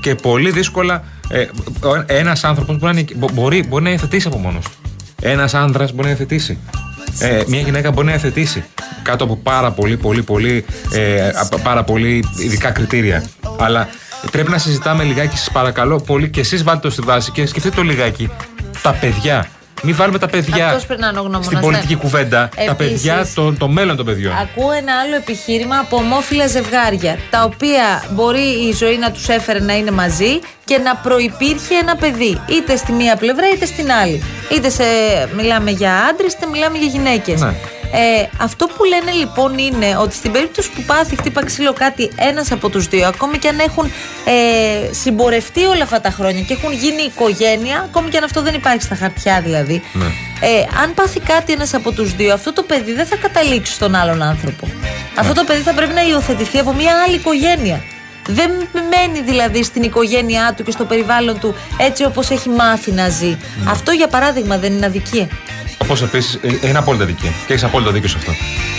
και 0.00 0.14
πολύ 0.14 0.50
δύσκολα 0.50 1.04
ε, 1.28 1.46
ένας 2.06 2.44
άνθρωπος 2.44 2.78
μπορεί, 2.78 3.06
μπορεί, 3.32 3.64
μπορεί 3.68 3.82
να 3.84 3.90
υιοθετήσει 3.90 4.26
από 4.26 4.38
μόνος 4.38 4.64
του. 4.64 4.85
Ένας 5.22 5.54
άνδρας 5.54 5.92
μπορεί 5.92 6.02
να 6.02 6.10
υιοθετήσει. 6.10 6.58
Ε, 7.18 7.42
μια 7.46 7.60
γυναίκα 7.60 7.90
μπορεί 7.90 8.06
να 8.06 8.12
υιοθετήσει 8.12 8.64
κάτω 9.02 9.24
από 9.24 9.36
πάρα 9.36 9.70
πολύ, 9.70 9.96
πολύ, 9.96 10.22
πολύ, 10.22 10.64
ε, 10.92 11.30
πάρα 11.62 11.84
πολύ 11.84 12.24
ειδικά 12.36 12.70
κριτήρια. 12.70 13.24
Αλλά 13.58 13.88
πρέπει 14.30 14.50
να 14.50 14.58
συζητάμε 14.58 15.04
λιγάκι, 15.04 15.36
σας 15.36 15.50
παρακαλώ 15.50 16.00
πολύ, 16.00 16.28
και 16.30 16.40
εσείς 16.40 16.62
βάλτε 16.62 16.80
το 16.80 16.90
στη 16.90 17.02
βάση 17.02 17.30
και 17.30 17.46
σκεφτείτε 17.46 17.76
το 17.76 17.82
λιγάκι. 17.82 18.30
Τα 18.82 18.92
παιδιά 18.92 19.46
μην 19.82 19.96
βάλουμε 19.96 20.18
τα 20.18 20.28
παιδιά 20.28 20.78
στην 21.40 21.60
πολιτική 21.60 21.94
ναι. 21.94 22.00
κουβέντα. 22.00 22.48
τα 22.66 22.74
παιδιά, 22.74 23.26
το, 23.34 23.52
το 23.52 23.68
μέλλον 23.68 23.96
των 23.96 24.04
παιδιών. 24.04 24.34
Ακούω 24.36 24.70
ένα 24.70 24.92
άλλο 25.04 25.14
επιχείρημα 25.16 25.78
από 25.78 25.96
ομόφυλα 25.96 26.46
ζευγάρια. 26.46 27.18
Τα 27.30 27.42
οποία 27.44 28.04
μπορεί 28.10 28.68
η 28.68 28.72
ζωή 28.72 28.98
να 28.98 29.10
τους 29.10 29.28
έφερε 29.28 29.60
να 29.60 29.76
είναι 29.76 29.90
μαζί 29.90 30.38
και 30.64 30.78
να 30.78 30.96
προπήρχε 30.96 31.74
ένα 31.80 31.96
παιδί. 31.96 32.40
Είτε 32.48 32.76
στη 32.76 32.92
μία 32.92 33.16
πλευρά 33.16 33.48
είτε 33.54 33.66
στην 33.66 33.92
άλλη. 33.92 34.22
Είτε 34.52 34.68
σε, 34.68 34.84
μιλάμε 35.36 35.70
για 35.70 35.94
άντρες 36.10 36.32
είτε 36.32 36.46
μιλάμε 36.46 36.78
για 36.78 36.86
γυναίκες. 36.86 37.40
Ναι. 37.40 37.54
Ε, 37.98 38.28
αυτό 38.38 38.66
που 38.66 38.84
λένε 38.84 39.10
λοιπόν 39.10 39.58
είναι 39.58 39.96
ότι 39.96 40.14
στην 40.14 40.32
περίπτωση 40.32 40.70
που 40.70 40.82
πάθει 40.82 41.16
χτύπα 41.16 41.44
ξύλο 41.44 41.72
κάτι 41.72 42.10
ένας 42.16 42.52
από 42.52 42.68
τους 42.68 42.86
δύο, 42.86 43.08
ακόμη 43.08 43.38
και 43.38 43.48
αν 43.48 43.58
έχουν 43.58 43.90
ε, 44.24 44.92
συμπορευτεί 44.92 45.64
όλα 45.64 45.82
αυτά 45.82 46.00
τα 46.00 46.10
χρόνια 46.10 46.40
και 46.40 46.52
έχουν 46.52 46.72
γίνει 46.72 47.02
οικογένεια, 47.02 47.80
ακόμη 47.88 48.08
και 48.08 48.16
αν 48.16 48.24
αυτό 48.24 48.42
δεν 48.42 48.54
υπάρχει 48.54 48.82
στα 48.82 48.94
χαρτιά 48.94 49.40
δηλαδή. 49.40 49.82
Ναι. 49.92 50.04
Ε, 50.40 50.66
αν 50.82 50.94
πάθει 50.94 51.20
κάτι 51.20 51.52
ένας 51.52 51.74
από 51.74 51.92
τους 51.92 52.14
δύο, 52.16 52.34
αυτό 52.34 52.52
το 52.52 52.62
παιδί 52.62 52.92
δεν 52.92 53.06
θα 53.06 53.16
καταλήξει 53.16 53.72
στον 53.72 53.94
άλλον 53.94 54.22
άνθρωπο. 54.22 54.68
Αυτό 55.14 55.32
το 55.32 55.44
παιδί 55.44 55.60
θα 55.60 55.72
πρέπει 55.72 55.92
να 55.92 56.02
υιοθετηθεί 56.06 56.58
από 56.58 56.72
μια 56.72 56.92
άλλη 57.06 57.14
οικογένεια. 57.14 57.84
Δεν 58.28 58.50
μένει 58.72 59.20
δηλαδή 59.24 59.62
στην 59.62 59.82
οικογένειά 59.82 60.54
του 60.56 60.62
και 60.62 60.70
στο 60.70 60.84
περιβάλλον 60.84 61.38
του 61.40 61.54
έτσι 61.78 62.04
όπως 62.04 62.30
έχει 62.30 62.48
μάθει 62.48 62.92
να 62.92 63.08
ζει. 63.08 63.38
Αυτό 63.68 63.92
για 63.92 64.08
παράδειγμα 64.08 64.58
δεν 64.58 64.72
είναι 64.72 64.86
αδικία. 64.86 65.28
Όπω 65.78 65.94
επίσης. 66.02 66.38
Είναι 66.62 66.78
απόλυτα 66.78 67.04
δίκαιο. 67.04 67.30
Και 67.46 67.52
έχεις 67.52 67.64
απόλυτα 67.64 67.90
δίκιο 67.90 68.08
σε 68.08 68.16
αυτό. 68.18 68.32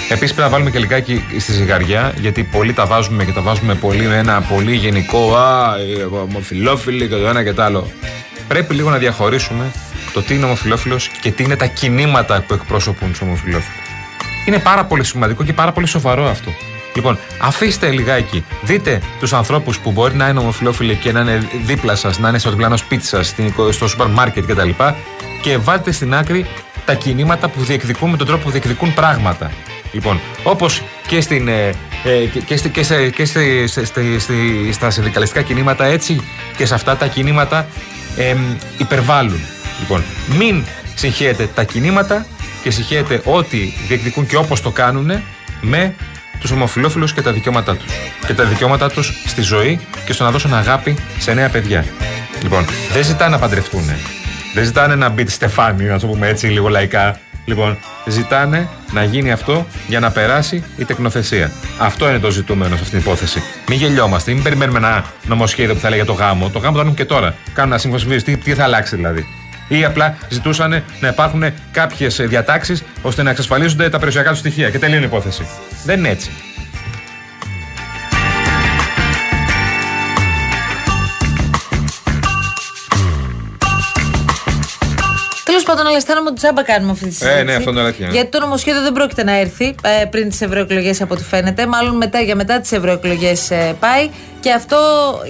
Επίσης 0.10 0.34
πρέπει 0.34 0.42
να 0.42 0.50
βάλουμε 0.50 0.72
και 0.72 0.80
λιγάκι 0.80 1.24
στη 1.39 1.51
ζυγαριά, 1.51 2.13
γιατί 2.20 2.44
πολλοί 2.44 2.74
τα 2.74 2.86
βάζουμε 2.86 3.25
και 3.25 3.32
τα 3.32 3.42
βάζουμε 3.42 3.75
πολύ 3.75 4.04
με 4.04 4.18
ένα 4.18 4.42
πολύ 4.42 4.75
γενικό. 4.75 5.36
Α, 5.36 5.75
ε, 5.77 6.04
ομοφυλόφιλοι 6.04 7.08
και 7.08 7.16
το 7.16 7.27
ένα 7.27 7.44
και 7.44 7.54
το 7.54 7.63
άλλο. 7.63 7.92
Πρέπει 8.48 8.74
λίγο 8.74 8.89
να 8.89 8.98
διαχωρίσουμε 8.98 9.72
το 10.13 10.22
τι 10.22 10.36
είναι 10.36 10.46
ομοφυλόφιλο 10.46 11.00
και 11.22 11.32
τι 11.32 11.44
είναι 11.44 11.56
τα 11.56 11.66
κινήματα 11.66 12.44
που 12.48 12.54
εκπροσωπούν 12.54 13.10
τους 13.10 13.22
ομοφυλόφιλου. 13.22 13.75
Είναι 14.46 14.60
πάρα 14.60 14.86
πολύ 14.86 15.04
σημαντικό 15.04 15.44
και 15.44 15.54
πάρα 15.54 15.72
πολύ 15.72 15.88
σοβαρό 15.88 16.30
αυτό. 16.30 16.51
Λοιπόν, 16.96 17.18
αφήστε 17.42 17.92
λιγάκι. 17.92 18.46
Δείτε 18.62 19.01
τους 19.20 19.34
ανθρώπους 19.34 19.80
που 19.80 19.92
μπορεί 19.92 20.16
να 20.16 20.27
είναι 20.27 20.39
ομοφυλόφιλοι 20.39 20.96
και 20.96 21.12
να 21.12 21.20
είναι 21.20 21.48
δίπλα 21.66 21.96
σας, 21.96 22.20
να 22.20 22.30
είναι 22.30 22.39
στο 22.39 22.50
διπλανό 22.50 22.77
σπίτι 22.77 23.06
σας, 23.06 23.36
στο 23.70 23.88
σούπερ 23.88 24.08
μάρκετ 24.08 24.51
κτλ. 24.51 24.70
Και 25.42 25.58
βάλτε 25.58 25.92
στην 25.92 26.16
άκρη 26.16 26.46
τα 26.88 26.94
κινήματα 26.94 27.48
που 27.50 27.63
διεκδικούν 27.63 28.10
με 28.10 28.17
τον 28.17 28.27
τρόπο 28.27 28.44
που 28.44 28.50
διεκδικούν 28.51 28.94
πράγματα. 28.94 29.51
Λοιπόν, 29.91 30.20
όπως 30.44 30.82
και, 31.08 31.22
στην, 31.22 31.48
ε, 31.48 31.67
ε, 32.03 32.25
και, 32.34 32.39
και, 32.39 32.58
στη- 32.58 32.70
και, 32.70 32.84
σε- 32.84 33.10
και 33.10 33.25
στη- 33.25 33.67
στη- 33.67 33.86
στη- 33.86 34.20
στη- 34.20 34.70
στα 34.72 34.89
συνδικαλιστικά 34.89 35.41
κινήματα, 35.41 35.86
έτσι 35.86 36.22
και 36.58 36.65
σε 36.65 36.74
αυτά 36.74 36.96
τα 36.98 37.08
κινήματα 37.08 37.67
εμ, 38.17 38.38
υπερβάλλουν. 38.77 39.39
Λοιπόν, 39.79 40.03
μην 40.38 40.63
συγχαίρετε 40.96 41.50
τα 41.56 41.63
κινήματα 41.63 42.25
και 42.63 42.72
συγχαίρετε 42.72 43.22
ό,τι 43.24 43.58
διεκδικούν 43.88 44.25
και 44.27 44.36
όπως 44.38 44.62
το 44.62 44.72
κάνουν 44.72 45.12
με 45.62 45.94
τους 46.39 46.51
ομοφυλόφιλου 46.51 47.06
και 47.06 47.22
τα 47.22 47.32
δικαιώματά 47.32 47.75
τους. 47.75 47.91
Και 48.27 48.34
τα 48.34 48.44
δικαιώματά 48.44 48.89
τους 48.89 49.13
στη 49.25 49.41
ζωή 49.41 49.79
και 50.06 50.13
στο 50.13 50.24
να 50.24 50.32
δώσουν 50.32 50.53
αγάπη 50.53 50.96
σε 51.20 51.34
νέα 51.34 51.50
παιδιά. 51.50 51.86
Λοιπόν, 52.41 52.65
δεν 52.94 53.03
ζητάνε 53.03 53.32
να 53.32 53.39
παντρευτούν. 53.39 53.89
Δεν 54.57 54.65
ζητάνε 54.65 54.95
να 54.95 55.09
μπει 55.09 55.23
τη 55.23 55.31
Στεφάνη, 55.31 55.83
να 55.83 55.99
το 55.99 56.07
πούμε 56.07 56.27
έτσι 56.27 56.47
λίγο 56.47 56.67
λαϊκά. 56.67 57.19
Λοιπόν, 57.45 57.77
ζητάνε 58.07 58.67
να 58.91 59.03
γίνει 59.03 59.31
αυτό 59.31 59.65
για 59.87 59.99
να 59.99 60.11
περάσει 60.11 60.63
η 60.77 60.85
τεκνοθεσία. 60.85 61.51
Αυτό 61.77 62.09
είναι 62.09 62.19
το 62.19 62.29
ζητούμενο 62.29 62.75
σε 62.75 62.81
αυτήν 62.81 62.89
την 62.89 62.99
υπόθεση. 62.99 63.41
Μην 63.69 63.77
γελιόμαστε, 63.77 64.31
μην 64.31 64.43
περιμένουμε 64.43 64.77
ένα 64.77 65.05
νομοσχέδιο 65.23 65.73
που 65.73 65.79
θα 65.79 65.89
λέει 65.89 65.97
για 65.97 66.07
το 66.07 66.13
γάμο. 66.13 66.49
Το 66.49 66.59
γάμο 66.59 66.71
το 66.71 66.77
κάνουν 66.77 66.95
και 66.95 67.05
τώρα. 67.05 67.35
Κάνουν 67.53 67.71
ένα 67.71 67.79
σύμφωνο 67.79 68.01
συμβίωση. 68.01 68.25
Τι, 68.25 68.37
τι 68.37 68.53
θα 68.53 68.63
αλλάξει 68.63 68.95
δηλαδή. 68.95 69.25
Ή 69.67 69.83
απλά 69.83 70.17
ζητούσαν 70.29 70.83
να 70.99 71.07
υπάρχουν 71.07 71.43
κάποιες 71.71 72.21
διατάξεις 72.21 72.83
ώστε 73.01 73.23
να 73.23 73.29
εξασφαλίζονται 73.29 73.89
τα 73.89 73.97
περιουσιακά 73.97 74.29
του 74.29 74.37
στοιχεία. 74.37 74.69
Και 74.69 74.79
τελείωνε 74.79 75.03
η 75.03 75.07
υπόθεση. 75.07 75.47
Δεν 75.85 75.99
είναι 75.99 76.09
έτσι. 76.09 76.29
Πάντων, 85.77 85.88
αλλά 85.88 85.98
αισθάνομαι 85.98 86.29
ότι 86.29 86.39
τζάμπα 86.39 86.63
κάνουμε 86.63 86.91
αυτή 86.91 87.07
τη 87.07 87.13
συζήτηση. 87.13 87.39
Ε, 87.39 87.43
ναι, 87.43 87.53
αυτό 87.53 87.69
είναι 87.69 87.81
αλήθεια. 87.81 88.07
Γιατί 88.12 88.29
το 88.29 88.39
νομοσχέδιο 88.39 88.81
δεν 88.81 88.93
πρόκειται 88.93 89.24
να 89.24 89.31
έρθει 89.31 89.75
ε, 90.01 90.05
πριν 90.05 90.29
τις 90.29 90.41
ευρωεκλογές, 90.41 91.01
από 91.01 91.13
ό,τι 91.13 91.24
φαίνεται. 91.24 91.67
Μάλλον 91.67 91.98
μετά, 91.98 92.19
για 92.19 92.36
μετά 92.36 92.60
τις 92.60 92.72
ευρωεκλογές 92.72 93.51
πάει. 93.79 94.10
Και 94.39 94.51
αυτό, 94.51 94.77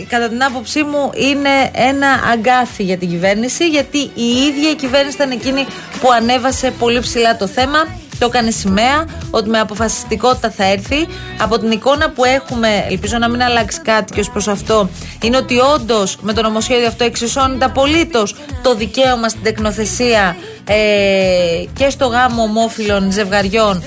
κατά 0.09 0.29
την 0.29 0.43
άποψή 0.43 0.83
μου, 0.83 1.11
είναι 1.15 1.49
ένα 1.73 2.07
αγκάθι 2.31 2.83
για 2.83 2.97
την 2.97 3.09
κυβέρνηση. 3.09 3.67
Γιατί 3.67 3.97
η 3.97 4.27
ίδια 4.47 4.69
η 4.69 4.75
κυβέρνηση 4.75 5.15
ήταν 5.15 5.31
εκείνη 5.31 5.65
που 5.99 6.11
ανέβασε 6.11 6.71
πολύ 6.79 6.99
ψηλά 6.99 7.37
το 7.37 7.47
θέμα. 7.47 7.79
Το 8.19 8.25
έκανε 8.25 8.51
σημαία 8.51 9.05
ότι 9.31 9.49
με 9.49 9.59
αποφασιστικότητα 9.59 10.49
θα 10.49 10.65
έρθει. 10.65 11.07
Από 11.37 11.59
την 11.59 11.71
εικόνα 11.71 12.09
που 12.09 12.25
έχουμε, 12.25 12.85
ελπίζω 12.89 13.17
να 13.17 13.29
μην 13.29 13.43
αλλάξει 13.43 13.81
κάτι 13.81 14.13
και 14.13 14.19
ως 14.19 14.29
προς 14.29 14.47
αυτό, 14.47 14.89
είναι 15.21 15.37
ότι 15.37 15.59
όντως 15.59 16.17
με 16.21 16.33
το 16.33 16.41
νομοσχέδιο 16.41 16.87
αυτό 16.87 17.03
εξισώνεται 17.03 17.65
απολύτως 17.65 18.35
το 18.61 18.75
δικαίωμα 18.75 19.29
στην 19.29 19.43
τεκνοθεσία 19.43 20.35
ε, 20.67 21.63
και 21.73 21.89
στο 21.89 22.05
γάμο 22.05 22.41
ομόφυλων 22.41 23.11
ζευγαριών 23.11 23.83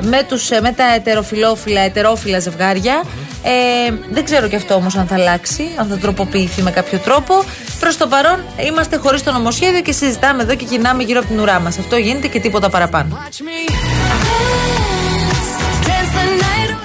ε, 0.00 0.06
με, 0.06 0.22
τους, 0.28 0.50
ε, 0.50 0.60
με 0.60 0.72
τα 0.72 0.94
ετεροφιλόφιλα, 0.94 1.80
ετερόφιλα 1.80 2.38
ζευγάρια. 2.38 3.02
Ε, 3.42 3.92
δεν 4.10 4.24
ξέρω 4.24 4.48
και 4.48 4.56
αυτό 4.56 4.74
όμως 4.74 4.96
αν 4.96 5.06
θα 5.06 5.14
αλλάξει, 5.14 5.64
αν 5.76 5.86
θα 5.86 5.98
τροποποιηθεί 5.98 6.62
με 6.62 6.70
κάποιο 6.70 6.98
τρόπο. 6.98 7.34
Προς 7.80 7.96
το 7.96 8.06
παρόν 8.06 8.38
είμαστε 8.66 8.96
χωρίς 8.96 9.22
το 9.22 9.32
νομοσχέδιο 9.32 9.80
και 9.80 9.92
συζητάμε 9.92 10.42
εδώ 10.42 10.54
και 10.54 10.64
κοινάμε 10.64 11.02
γύρω 11.02 11.18
από 11.18 11.28
την 11.28 11.40
ουρά 11.40 11.60
μας. 11.60 11.78
Αυτό 11.78 11.96
γίνεται 11.96 12.28
και 12.28 12.40
τίποτα 12.40 12.68
παραπάνω. 12.70 13.18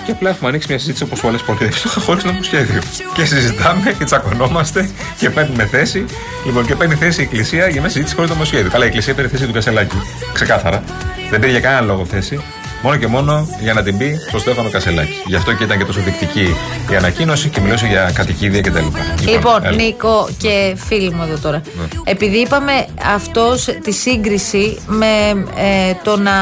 Και 0.05 0.13
απλά 0.13 0.29
έχουμε 0.29 0.49
ανοίξει 0.49 0.67
μια 0.69 0.79
συζήτηση 0.79 1.03
όπως 1.03 1.21
πολλές 1.21 1.41
φορές 1.41 1.85
χωρίς 2.05 2.23
νομοσχέδιο. 2.23 2.81
Και 3.13 3.25
συζητάμε 3.25 3.95
και 3.97 4.03
τσακωνόμαστε 4.03 4.89
και 5.19 5.29
παίρνουμε 5.29 5.65
θέση. 5.65 6.05
Λοιπόν, 6.45 6.65
και 6.65 6.75
παίρνει 6.75 6.95
θέση 6.95 7.21
η 7.21 7.23
Εκκλησία 7.23 7.67
για 7.67 7.81
μια 7.81 7.89
συζήτηση 7.89 8.15
χωρίς 8.15 8.29
νομοσχέδιο. 8.29 8.71
Καλά, 8.71 8.83
η 8.83 8.87
Εκκλησία 8.87 9.13
πήρε 9.13 9.27
θέση 9.27 9.45
του 9.45 9.53
Κασελάκη. 9.53 9.95
Ξεκάθαρα. 10.33 10.83
Δεν 11.29 11.39
πήρε 11.39 11.51
για 11.51 11.59
κανένα 11.59 11.81
λόγο 11.81 12.05
θέση. 12.05 12.43
Μόνο 12.81 12.98
και 12.98 13.07
μόνο 13.07 13.48
για 13.62 13.74
να 13.74 13.84
την 13.84 13.98
πει 13.98 14.19
στο 14.27 14.39
Στέφανο 14.39 14.69
Κασελάκης. 14.69 15.15
Γι' 15.25 15.36
αυτό 15.36 15.53
και 15.53 15.63
ήταν 15.63 15.77
και 15.77 15.86
τόσο 15.86 16.00
δεικτική 16.00 16.55
η 16.91 16.96
ανακοίνωση 16.96 17.50
και 17.50 17.62
μιλούσε 17.62 17.88
για 17.88 18.12
κατοικίδια 18.13 18.62
κτλ. 18.62 18.86
Λοιπόν, 19.29 19.65
έλα. 19.65 19.75
Νίκο 19.75 20.29
και 20.38 20.75
φίλοι 20.88 21.12
μου 21.12 21.24
εδώ 21.24 21.38
τώρα. 21.38 21.62
Επειδή 22.03 22.38
είπαμε 22.38 22.88
αυτός 23.15 23.65
τη 23.84 23.91
σύγκριση 23.91 24.77
με 24.88 25.29
ε, 25.55 25.93
το 26.03 26.17
να 26.17 26.34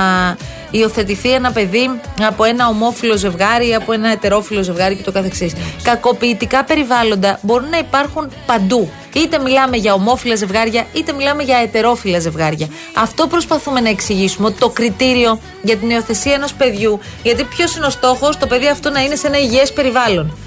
υιοθετηθεί 0.72 1.34
ένα 1.34 1.52
παιδί 1.52 2.00
από 2.28 2.44
ένα 2.44 2.68
ομόφυλο 2.68 3.18
ζευγάρι 3.18 3.68
ή 3.68 3.76
από 3.76 3.92
ένα 3.92 4.12
ετερόφυλο 4.12 4.64
ζευγάρι 4.64 4.96
και 4.96 5.04
το 5.04 5.12
καθεξής. 5.12 5.54
Κακοποιητικά 5.84 6.64
περιβάλλοντα 6.64 7.40
μπορούν 7.42 7.70
να 7.70 7.78
υπάρχουν 7.78 8.32
παντού. 8.46 8.90
Είτε 9.14 9.40
μιλάμε 9.40 9.78
για 9.78 9.94
ομόφυλα 9.94 10.36
ζευγάρια, 10.36 10.86
είτε 10.94 11.14
μιλάμε 11.14 11.44
για 11.44 11.58
ετερόφυλα 11.58 12.20
ζευγάρια. 12.20 12.68
Αυτό 12.94 13.28
προσπαθούμε 13.28 13.80
να 13.80 13.90
εξηγήσουμε, 13.90 14.48
ότι 14.48 14.60
το 14.60 14.70
κριτήριο 14.70 15.40
για 15.62 15.78
την 15.78 15.90
υιοθεσία 15.90 16.34
ενός 16.34 16.54
παιδιού, 16.54 17.00
γιατί 17.24 17.44
ποιος 17.44 17.76
είναι 17.76 17.86
ο 17.86 17.90
στόχος, 17.90 18.38
το 18.38 18.48
παιδί 18.48 18.68
αυτό 18.68 18.90
να 18.90 19.04
είναι 19.04 19.16
σε 19.16 19.28
ένα 19.28 19.38
υγιές 19.40 19.74
περιβάλλον. 19.74 20.38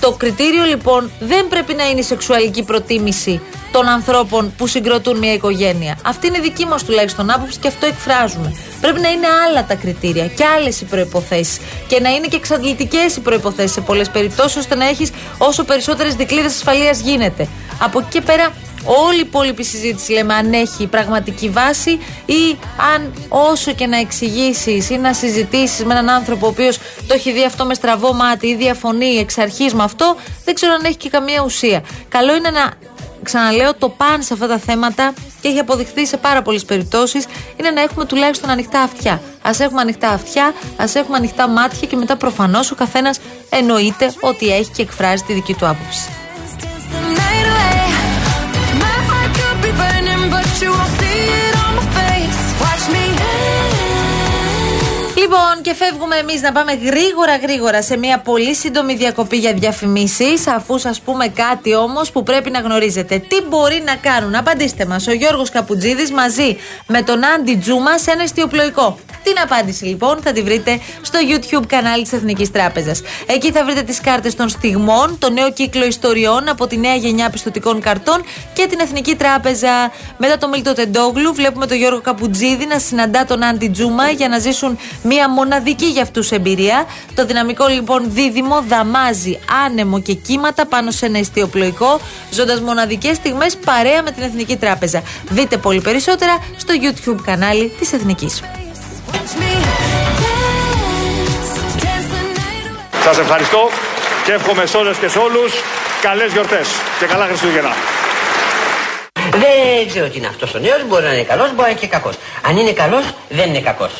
Το 0.00 0.12
κριτήριο 0.12 0.64
λοιπόν 0.64 1.10
δεν 1.20 1.48
πρέπει 1.48 1.74
να 1.74 1.88
είναι 1.88 2.00
η 2.00 2.02
σεξουαλική 2.02 2.62
προτίμηση 2.62 3.40
των 3.72 3.88
ανθρώπων 3.88 4.52
που 4.56 4.66
συγκροτούν 4.66 5.18
μια 5.18 5.32
οικογένεια. 5.32 5.98
Αυτή 6.04 6.26
είναι 6.26 6.38
δική 6.38 6.66
μας 6.66 6.84
τουλάχιστον 6.84 7.30
άποψη 7.30 7.58
και 7.58 7.68
αυτό 7.68 7.86
εκφράζουμε. 7.86 8.56
Πρέπει 8.80 9.00
να 9.00 9.08
είναι 9.08 9.26
άλλα 9.46 9.64
τα 9.64 9.74
κριτήρια 9.74 10.26
και 10.26 10.44
άλλες 10.44 10.80
οι 10.80 10.84
προποθέσει. 10.84 11.60
Και 11.86 12.00
να 12.00 12.08
είναι 12.08 12.26
και 12.26 12.36
εξαντλητικές 12.36 13.16
οι 13.16 13.20
προποθέσει 13.20 13.72
σε 13.72 13.80
πολλές 13.80 14.10
περιπτώσεις, 14.10 14.56
ώστε 14.56 14.74
να 14.74 14.88
έχεις 14.88 15.10
όσο 15.38 15.64
περισσότερες 15.64 16.14
δικλείδες 16.14 16.54
ασφαλείας 16.54 17.00
γίνεται. 17.00 17.48
Από 17.80 17.98
εκεί 17.98 18.08
και 18.08 18.20
πέρα, 18.20 18.52
όλη 18.84 19.16
η 19.16 19.20
υπόλοιπη 19.20 19.64
συζήτηση 19.64 20.12
λέμε 20.12 20.34
αν 20.34 20.52
έχει 20.52 20.86
πραγματική 20.86 21.48
βάση 21.48 21.90
ή 22.26 22.58
αν 22.94 23.12
όσο 23.28 23.72
και 23.72 23.86
να 23.86 23.98
εξηγήσεις 23.98 24.90
ή 24.90 24.96
να 24.96 25.12
συζητήσεις 25.12 25.84
με 25.84 25.92
έναν 25.92 26.08
άνθρωπο 26.08 26.46
ο 26.46 26.48
οποίος 26.48 26.78
το 27.06 27.14
έχει 27.14 27.32
δει 27.32 27.44
αυτό 27.44 27.64
με 27.64 27.74
στραβό 27.74 28.12
μάτι 28.12 28.46
ή 28.46 28.54
διαφωνεί 28.54 29.16
εξ 29.16 29.38
αρχής 29.38 29.74
με 29.74 29.82
αυτό, 29.82 30.16
δεν 30.44 30.54
ξέρω 30.54 30.72
αν 30.72 30.84
έχει 30.84 30.96
και 30.96 31.08
καμία 31.08 31.42
ουσία. 31.44 31.82
Καλό 32.08 32.34
είναι 32.36 32.50
να 32.50 32.72
ξαναλέω 33.30 33.74
το 33.74 33.88
παν 33.88 34.22
σε 34.22 34.32
αυτά 34.32 34.46
τα 34.46 34.58
θέματα 34.58 35.12
και 35.40 35.48
έχει 35.48 35.58
αποδειχθεί 35.58 36.06
σε 36.06 36.16
πάρα 36.16 36.42
πολλές 36.42 36.64
περιπτώσεις 36.64 37.26
είναι 37.56 37.70
να 37.70 37.80
έχουμε 37.80 38.04
τουλάχιστον 38.04 38.50
ανοιχτά 38.50 38.80
αυτιά. 38.80 39.12
Α 39.42 39.50
έχουμε 39.58 39.80
ανοιχτά 39.80 40.08
αυτιά, 40.08 40.54
ας 40.76 40.94
έχουμε 40.94 41.16
ανοιχτά 41.16 41.48
μάτια 41.48 41.88
και 41.88 41.96
μετά 41.96 42.16
προφανώς 42.16 42.70
ο 42.70 42.74
καθένας 42.74 43.20
εννοείται 43.50 44.14
ότι 44.20 44.52
έχει 44.52 44.70
και 44.70 44.82
εκφράζει 44.82 45.22
τη 45.22 45.32
δική 45.32 45.54
του 45.54 45.66
άποψη. 45.66 46.08
Λοιπόν, 55.20 55.62
και 55.62 55.74
φεύγουμε 55.74 56.16
εμείς 56.16 56.40
να 56.40 56.52
πάμε 56.52 56.72
γρήγορα 56.72 57.36
γρήγορα 57.36 57.82
σε 57.82 57.96
μια 57.96 58.18
πολύ 58.18 58.54
σύντομη 58.54 58.94
διακοπή 58.94 59.36
για 59.36 59.52
διαφημίσεις. 59.52 60.46
Αφούς 60.46 60.80
σα 60.80 60.90
πούμε 60.90 61.28
κάτι 61.28 61.74
όμως 61.74 62.10
που 62.10 62.22
πρέπει 62.22 62.50
να 62.50 62.60
γνωρίζετε. 62.60 63.18
Τι 63.18 63.42
μπορεί 63.48 63.82
να 63.84 63.96
κάνουν, 63.96 64.34
απαντήστε 64.34 64.86
μας. 64.86 65.06
Ο 65.06 65.12
Γιώργος 65.12 65.50
Καπουτζίδης 65.50 66.12
μαζί 66.12 66.56
με 66.86 67.02
τον 67.02 67.24
Άντι 67.24 67.56
Τζούμα 67.56 67.98
σε 67.98 68.10
ένα 68.10 68.22
εστιοπλοϊκό. 68.22 68.98
Την 69.22 69.36
απάντηση 69.42 69.84
λοιπόν 69.84 70.18
θα 70.22 70.32
τη 70.32 70.42
βρείτε 70.42 70.80
στο 71.02 71.18
YouTube 71.28 71.66
κανάλι 71.66 72.02
της 72.02 72.12
Εθνικής 72.12 72.50
Τράπεζας. 72.50 73.02
Εκεί 73.26 73.52
θα 73.52 73.64
βρείτε 73.64 73.82
τις 73.82 74.00
κάρτες 74.00 74.34
των 74.34 74.48
στιγμών, 74.48 75.18
το 75.18 75.30
νέο 75.30 75.52
κύκλο 75.52 75.84
ιστοριών 75.84 76.48
από 76.48 76.66
τη 76.66 76.78
νέα 76.78 76.94
γενιά 76.94 77.30
πιστοτικών 77.30 77.80
καρτών 77.80 78.24
και 78.52 78.66
την 78.66 78.80
Εθνική 78.80 79.14
Τράπεζα. 79.14 79.90
Μετά 80.18 80.38
το 80.38 80.48
Μίλτο 80.48 80.72
Τεντόγλου, 80.72 81.34
βλέπουμε 81.34 81.66
τον 81.66 81.76
Γιώργο 81.76 82.00
Καπουτζίδη 82.00 82.66
να 82.66 82.78
συναντά 82.78 83.24
τον 83.24 83.42
Άντι 83.42 83.68
Τζούμα 83.68 84.10
για 84.10 84.28
να 84.28 84.38
ζήσουν 84.38 84.78
Μια 85.10 85.28
μοναδική 85.28 85.86
για 85.86 86.02
αυτούς 86.02 86.30
εμπειρία. 86.30 86.86
Το 87.14 87.26
δυναμικό 87.26 87.66
λοιπόν 87.66 88.02
δίδυμο 88.06 88.62
δαμάζει 88.68 89.38
άνεμο 89.64 90.00
και 90.00 90.14
κύματα 90.14 90.66
πάνω 90.66 90.90
σε 90.90 91.06
ένα 91.06 91.18
ιστιοπλοϊκό, 91.18 92.00
ζώντας 92.30 92.60
μοναδικές 92.60 93.16
στιγμές 93.16 93.56
παρέα 93.56 94.02
με 94.02 94.10
την 94.10 94.22
Εθνική 94.22 94.56
Τράπεζα. 94.56 95.02
Δείτε 95.28 95.56
πολύ 95.56 95.80
περισσότερα 95.80 96.44
στο 96.56 96.74
YouTube 96.82 97.20
κανάλι 97.24 97.72
της 97.78 97.92
Εθνικής. 97.92 98.42
Σας 103.04 103.18
ευχαριστώ 103.18 103.68
και 104.24 104.32
εύχομαι 104.32 104.66
σε 104.66 104.76
όλες 104.76 104.96
και 104.96 105.08
σε 105.08 105.18
όλους 105.18 105.52
καλές 106.02 106.32
γιορτές 106.32 106.68
και 106.98 107.06
καλά 107.06 107.24
Χριστούγεννα. 107.24 107.72
Δεν 109.30 109.88
ξέρω 109.88 110.08
τι 110.08 110.18
είναι 110.18 110.26
αυτός 110.26 110.54
ο 110.54 110.58
νέος, 110.58 110.86
μπορεί 110.88 111.04
να 111.04 111.12
είναι 111.12 111.22
καλός, 111.22 111.48
μπορεί 111.48 111.60
να 111.60 111.68
είναι 111.68 111.78
και 111.78 111.86
κακός. 111.86 112.14
Αν 112.42 112.56
είναι 112.56 112.72
καλός, 112.72 113.04
δεν 113.28 113.48
είναι 113.48 113.60
κακός. 113.60 113.92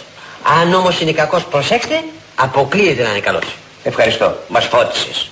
Αν 0.61 0.75
όμως 0.75 1.01
είναι 1.01 1.13
κακός, 1.13 1.45
προσέξτε, 1.45 2.05
αποκλείεται 2.35 3.03
να 3.03 3.09
είναι 3.11 3.21
καλός. 3.21 3.45
Ευχαριστώ, 3.83 4.37
μας 4.49 4.65
φώτισες. 4.65 5.31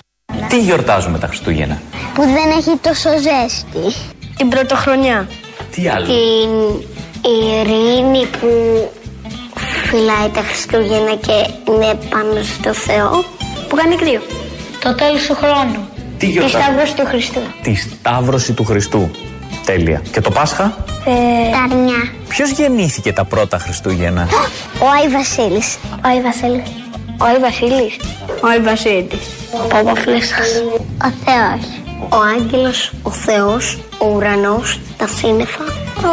Τι 0.48 0.60
γιορτάζουμε 0.60 1.18
τα 1.18 1.26
Χριστούγεννα; 1.26 1.82
Που 2.14 2.22
δεν 2.22 2.58
έχει 2.58 2.76
τόσο 2.80 3.08
ζέστη. 3.10 3.96
Την 4.36 4.48
πρωτοχρονιά. 4.48 5.28
Τι 5.70 5.88
άλλο; 5.88 6.06
Την 6.06 6.50
ειρήνη 7.30 8.26
που 8.26 8.48
φυλάει 9.88 10.28
τα 10.34 10.40
Χριστούγεννα 10.40 11.14
και 11.14 11.50
είναι 11.68 11.98
πάνω 12.10 12.42
στο 12.58 12.75
Θεό. 12.75 13.25
Που 13.68 13.76
κάνει 13.76 13.96
κρύο. 13.96 14.20
Το 14.82 14.94
τέλος 14.94 15.26
του 15.26 15.34
χρόνου. 15.34 15.88
Τι 16.18 16.26
Τη 16.26 16.26
γιορτάζουμε. 16.26 16.62
Σταύρωση 16.62 16.94
του 16.94 17.06
Χριστού. 17.06 17.40
Τη 17.62 17.75
Σταύρωση 17.75 18.52
του 18.52 18.64
Χριστού. 18.64 19.10
Τέλεια. 19.66 20.02
Και 20.11 20.20
το 20.20 20.30
Πάσχα; 20.30 20.64
Ε, 21.04 21.50
τα 21.50 21.58
αρνιά. 21.70 22.12
Ποιος 22.28 22.50
γεννήθηκε 22.50 23.12
τα 23.12 23.25
πρώτα 23.25 23.58
Χριστούγεννα; 23.58 24.28
Ο 24.80 24.87
Άι 25.00 25.08
Βασίλης. 25.08 25.78
Ο 25.90 26.08
Άι 26.08 26.20
Βασίλης. 26.20 26.68
Ο 27.20 27.25
Άι 27.25 27.38
Βασίλης. 27.38 27.96
Ο 28.42 28.46
Άι 28.46 28.61
Βασίλης. 28.61 29.20
Ο 29.64 29.66
Παπαφλέστας. 29.66 30.49
Ο 31.04 31.08
Θεός. 31.25 31.61
Ο 32.08 32.16
Άγγελος, 32.37 32.92
ο 33.02 33.11
Θεός, 33.11 33.78
ο 33.99 34.06
ουρανός, 34.06 34.80
τα 34.96 35.06
σύννεφα. 35.06 35.64
Ο, 35.64 36.08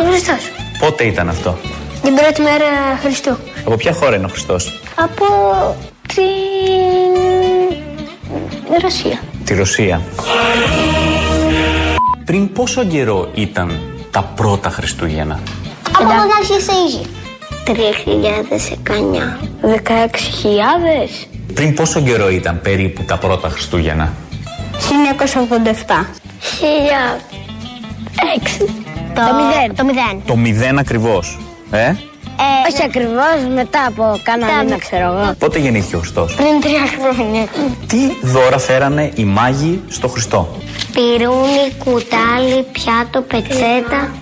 ο 0.00 0.10
Χριστός. 0.10 0.50
Πότε 0.78 1.04
ήταν 1.04 1.28
αυτό; 1.28 1.58
Την 2.02 2.14
πρώτη 2.14 2.42
μέρα 2.42 2.66
Χριστού. 3.02 3.36
Από 3.66 3.76
ποια 3.76 3.92
χώρα 3.92 4.16
είναι 4.16 4.24
ο 4.26 4.28
Χριστός; 4.28 4.80
Από 4.94 5.24
την 6.06 6.24
Ρωσία. 8.82 9.18
Τη 9.44 9.54
Ρωσία. 9.54 10.00
Πριν 12.24 12.52
πόσο 12.52 12.84
καιρό 12.84 13.30
ήταν 13.34 13.80
τα 14.10 14.22
πρώτα 14.22 14.70
Χριστούγεννα; 14.70 15.40
Από 15.98 16.04
όταν 16.04 16.18
άρχισε 16.38 16.72
η 16.72 16.86
γη. 16.88 17.06
3019. 17.64 19.38
16.000. 19.62 21.26
Πριν 21.54 21.74
πόσο 21.74 22.00
καιρό 22.00 22.30
ήταν 22.30 22.60
περίπου 22.62 23.02
τα 23.02 23.18
πρώτα 23.18 23.48
Χριστούγεννα; 23.48 24.12
1987. 25.90 26.06
1006. 28.58 28.66
Το, 29.14 29.20
μηδέν. 29.34 29.74
Το 29.76 29.84
μηδέν. 29.84 30.22
Το 30.26 30.36
μηδέν 30.36 30.78
ακριβώς. 30.78 31.38
Ε, 31.70 31.92
όχι 32.70 32.82
ακριβώς, 32.84 33.54
μετά 33.54 33.86
από 33.86 34.20
κάνα 34.22 34.62
μήνα 34.62 34.78
ξέρω 34.78 35.04
εγώ. 35.04 35.34
πότε 35.38 35.58
γεννήθηκε 35.58 35.96
ο 35.96 35.98
Χριστός; 35.98 36.34
Πριν 36.34 36.60
τρία 36.60 36.82
χρόνια. 37.12 37.46
Τι 37.86 37.98
δώρα 38.22 38.58
φέρανε 38.58 39.10
οι 39.14 39.24
μάγοι 39.24 39.80
στο 39.88 40.08
Χριστό; 40.08 40.56
Πυρούνι, 40.94 41.74
κουτάλι, 41.78 42.66
πιάτο, 42.72 43.20
πετσέτα. 43.20 44.18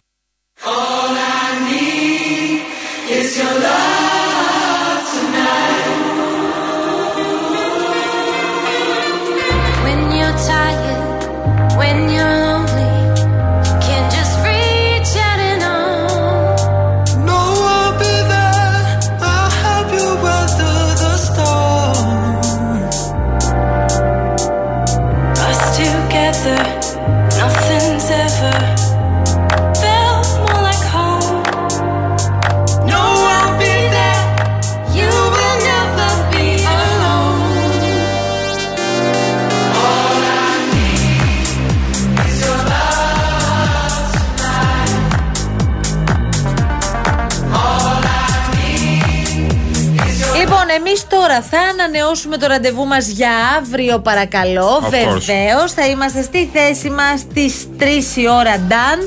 Ανανεώσουμε 51.83 52.37
το 52.37 52.47
ραντεβού 52.47 52.87
μας 52.87 53.07
για 53.09 53.31
αύριο, 53.59 53.99
παρακαλώ. 53.99 54.69
Of 54.83 54.85
course. 54.85 54.91
Βεβαίως, 54.91 55.73
θα 55.73 55.87
είμαστε 55.87 56.23
στη 56.23 56.51
θέση 56.53 56.91
μας 56.91 57.21
στις 57.21 57.67
3 57.79 58.17
η 58.17 58.29
ώρα, 58.29 58.59
Νταν. 58.59 58.99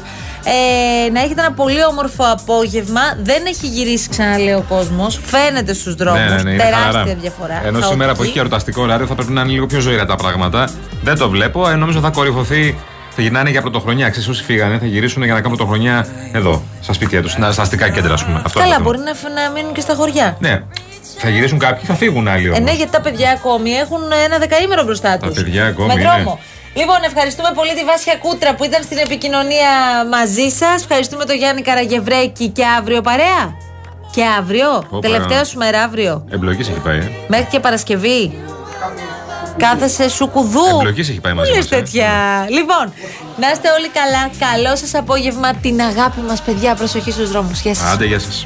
Ε, 0.48 1.12
να 1.12 1.20
έχετε 1.20 1.42
ένα 1.42 1.52
πολύ 1.52 1.84
όμορφο 1.86 2.24
απόγευμα. 2.32 3.02
Δεν 3.22 3.46
έχει 3.46 3.68
γυρίσει, 3.68 4.10
ξαναλέω, 4.10 4.58
ο 4.58 4.62
κόσμος. 4.76 5.20
Φαίνεται 5.26 5.74
στους 5.74 5.96
δρόμους. 5.96 6.20
Ναι, 6.20 6.36
ναι, 6.36 6.42
ναι, 6.44 6.50
είναι 6.52 6.64
Τεράστια 6.64 6.92
χαλαρά. 6.92 7.16
διαφορά. 7.22 7.54
Ενώ 7.54 7.64
Χαοτική. 7.64 7.88
σήμερα 7.92 8.14
που 8.14 8.24
έχει 8.24 8.32
και 8.32 8.40
εορταστικό 8.40 8.82
ωράριο 8.82 9.06
θα 9.06 9.16
πρέπει 9.16 9.32
να 9.32 9.42
είναι 9.42 9.52
λίγο 9.52 9.66
πιο 9.66 9.80
ζωηρά 9.80 10.06
τα 10.06 10.16
πράγματα. 10.16 10.70
Δεν 11.04 11.18
το 11.18 11.30
βλέπω. 11.30 11.70
Ε, 11.70 11.76
νομίζω 11.76 12.00
θα 12.00 12.10
κορυφωθεί. 12.10 12.78
Θα 13.16 13.22
γυρνάνε 13.22 13.50
για 13.50 13.62
πρωτοχρονιά. 13.62 14.10
Ξέρεις, 14.10 14.30
όσοι 14.30 14.44
φύγανε; 14.44 14.78
Θα 14.78 14.86
γυρίσουν 14.86 15.24
για 15.24 15.34
να 15.34 15.42
κάνουν 15.42 15.58
πρωτοχρονιά 15.58 16.08
εδώ, 16.32 16.64
στα 16.82 16.94
σπίτια 16.94 17.22
τους, 17.22 17.32
στα 17.32 17.54
αστικά 17.58 17.90
κέντρα, 17.90 18.14
ας 18.14 18.26
πούμε. 18.26 18.42
Αυτό 18.46 18.60
Καλά, 18.60 18.76
είναι 18.76 18.84
το 18.84 18.90
θέμα. 18.92 19.00
μπορεί 19.06 19.32
να, 19.36 19.42
να 19.44 19.50
μείνουν 19.52 19.74
και 19.74 19.82
στα 19.82 19.94
χωριά. 19.96 20.38
Ναι, 20.40 20.62
θα 21.26 21.30
γυρίσουν 21.30 21.60
κάποιοι, 21.60 21.84
θα 21.86 21.94
φύγουν 21.96 22.28
άλλοι 22.28 22.46
Ε, 22.46 22.50
όμως. 22.50 22.60
ναι, 22.60 22.74
γιατί 22.80 22.92
τα 22.92 23.02
παιδιά 23.02 23.30
ακόμη 23.32 23.72
έχουν 23.72 24.02
ένα 24.26 24.38
δεκαήμερο 24.38 24.84
μπροστά 24.84 25.18
τους. 25.18 25.36
παιδιά 25.42 25.66
ακόμη, 25.66 25.88
Με 25.88 25.94
ναι. 25.94 26.02
δρόμο. 26.10 26.40
Λοιπόν, 26.80 26.98
ευχαριστούμε 27.06 27.50
πολύ 27.56 27.74
τη 27.74 27.84
Βάσια 27.84 28.16
Κούτρα 28.16 28.56
που 28.56 28.64
ήταν 28.64 28.84
στην 28.84 28.98
επικοινωνία 28.98 29.72
μαζί 30.12 30.48
σας. 30.60 30.82
Ευχαριστούμε 30.82 31.26
τον 31.26 31.36
Γιάννη 31.36 31.62
Καραγευρέκη 31.62 32.48
και 32.50 32.64
αύριο 32.80 33.02
παρέα. 33.02 33.44
Και 34.16 34.24
αύριο. 34.40 34.84
Πω, 34.90 35.00
Τελευταία 35.00 35.28
παρά. 35.28 35.44
σου 35.44 35.58
μέρα 35.58 35.82
αύριο. 35.82 36.26
Εμπλοκής 36.32 36.70
έχει 36.70 36.80
πάει. 36.80 36.98
Ε. 36.98 37.10
Μέχρι 37.28 37.48
και 37.52 37.60
Παρασκευή. 37.60 38.38
Κάθεσαι 39.58 40.10
σου 40.10 40.28
κουδού. 40.28 40.68
Εμπλοκής 40.80 41.10
έχει 41.10 41.20
πάει 41.20 41.34
μαζί 41.34 41.50
Μου 41.52 41.56
μας, 41.58 41.70
λες 41.70 41.80
ε. 41.80 41.82
τέτοια. 41.84 42.10
Λοιπόν, 42.50 42.94
να 43.38 43.52
είστε 43.52 43.68
όλοι 43.78 43.90
καλά. 43.90 44.52
Καλό 44.54 44.76
σας 44.76 44.94
απόγευμα. 44.96 45.54
Την 45.54 45.82
αγάπη 45.82 46.20
μας, 46.28 46.42
παιδιά. 46.42 46.76
Προσοχή 46.76 47.12
στους 47.12 47.30
δρόμους. 47.32 47.62
Γεια 47.62 47.74
σας. 47.76 47.92
Άντε, 47.94 48.06
γεια 48.06 48.20
σας. 48.20 48.46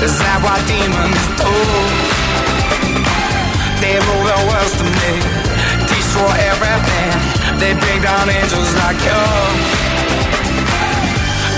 Is 0.00 0.16
that 0.16 0.40
what 0.40 0.56
demons 0.64 1.24
do? 1.36 1.52
They 3.84 4.00
rule 4.00 4.24
the 4.32 4.40
world 4.48 4.72
to 4.80 4.86
me, 4.96 5.12
destroy 5.92 6.36
everything. 6.56 7.12
They 7.60 7.76
bring 7.76 8.00
down 8.00 8.32
angels 8.32 8.72
like 8.80 8.96
you. 8.96 9.24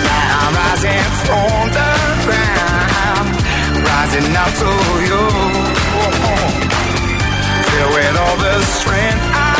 Now 0.02 0.42
I'm 0.42 0.54
rising 0.58 1.06
from 1.22 1.70
the 1.70 1.90
ground, 2.26 3.30
rising 3.78 4.34
up 4.34 4.50
to 4.58 4.70
you. 5.06 5.22
Filled 7.70 7.94
with 7.94 8.16
all 8.18 8.36
the 8.42 8.58
strength 8.74 9.22
I 9.38 9.51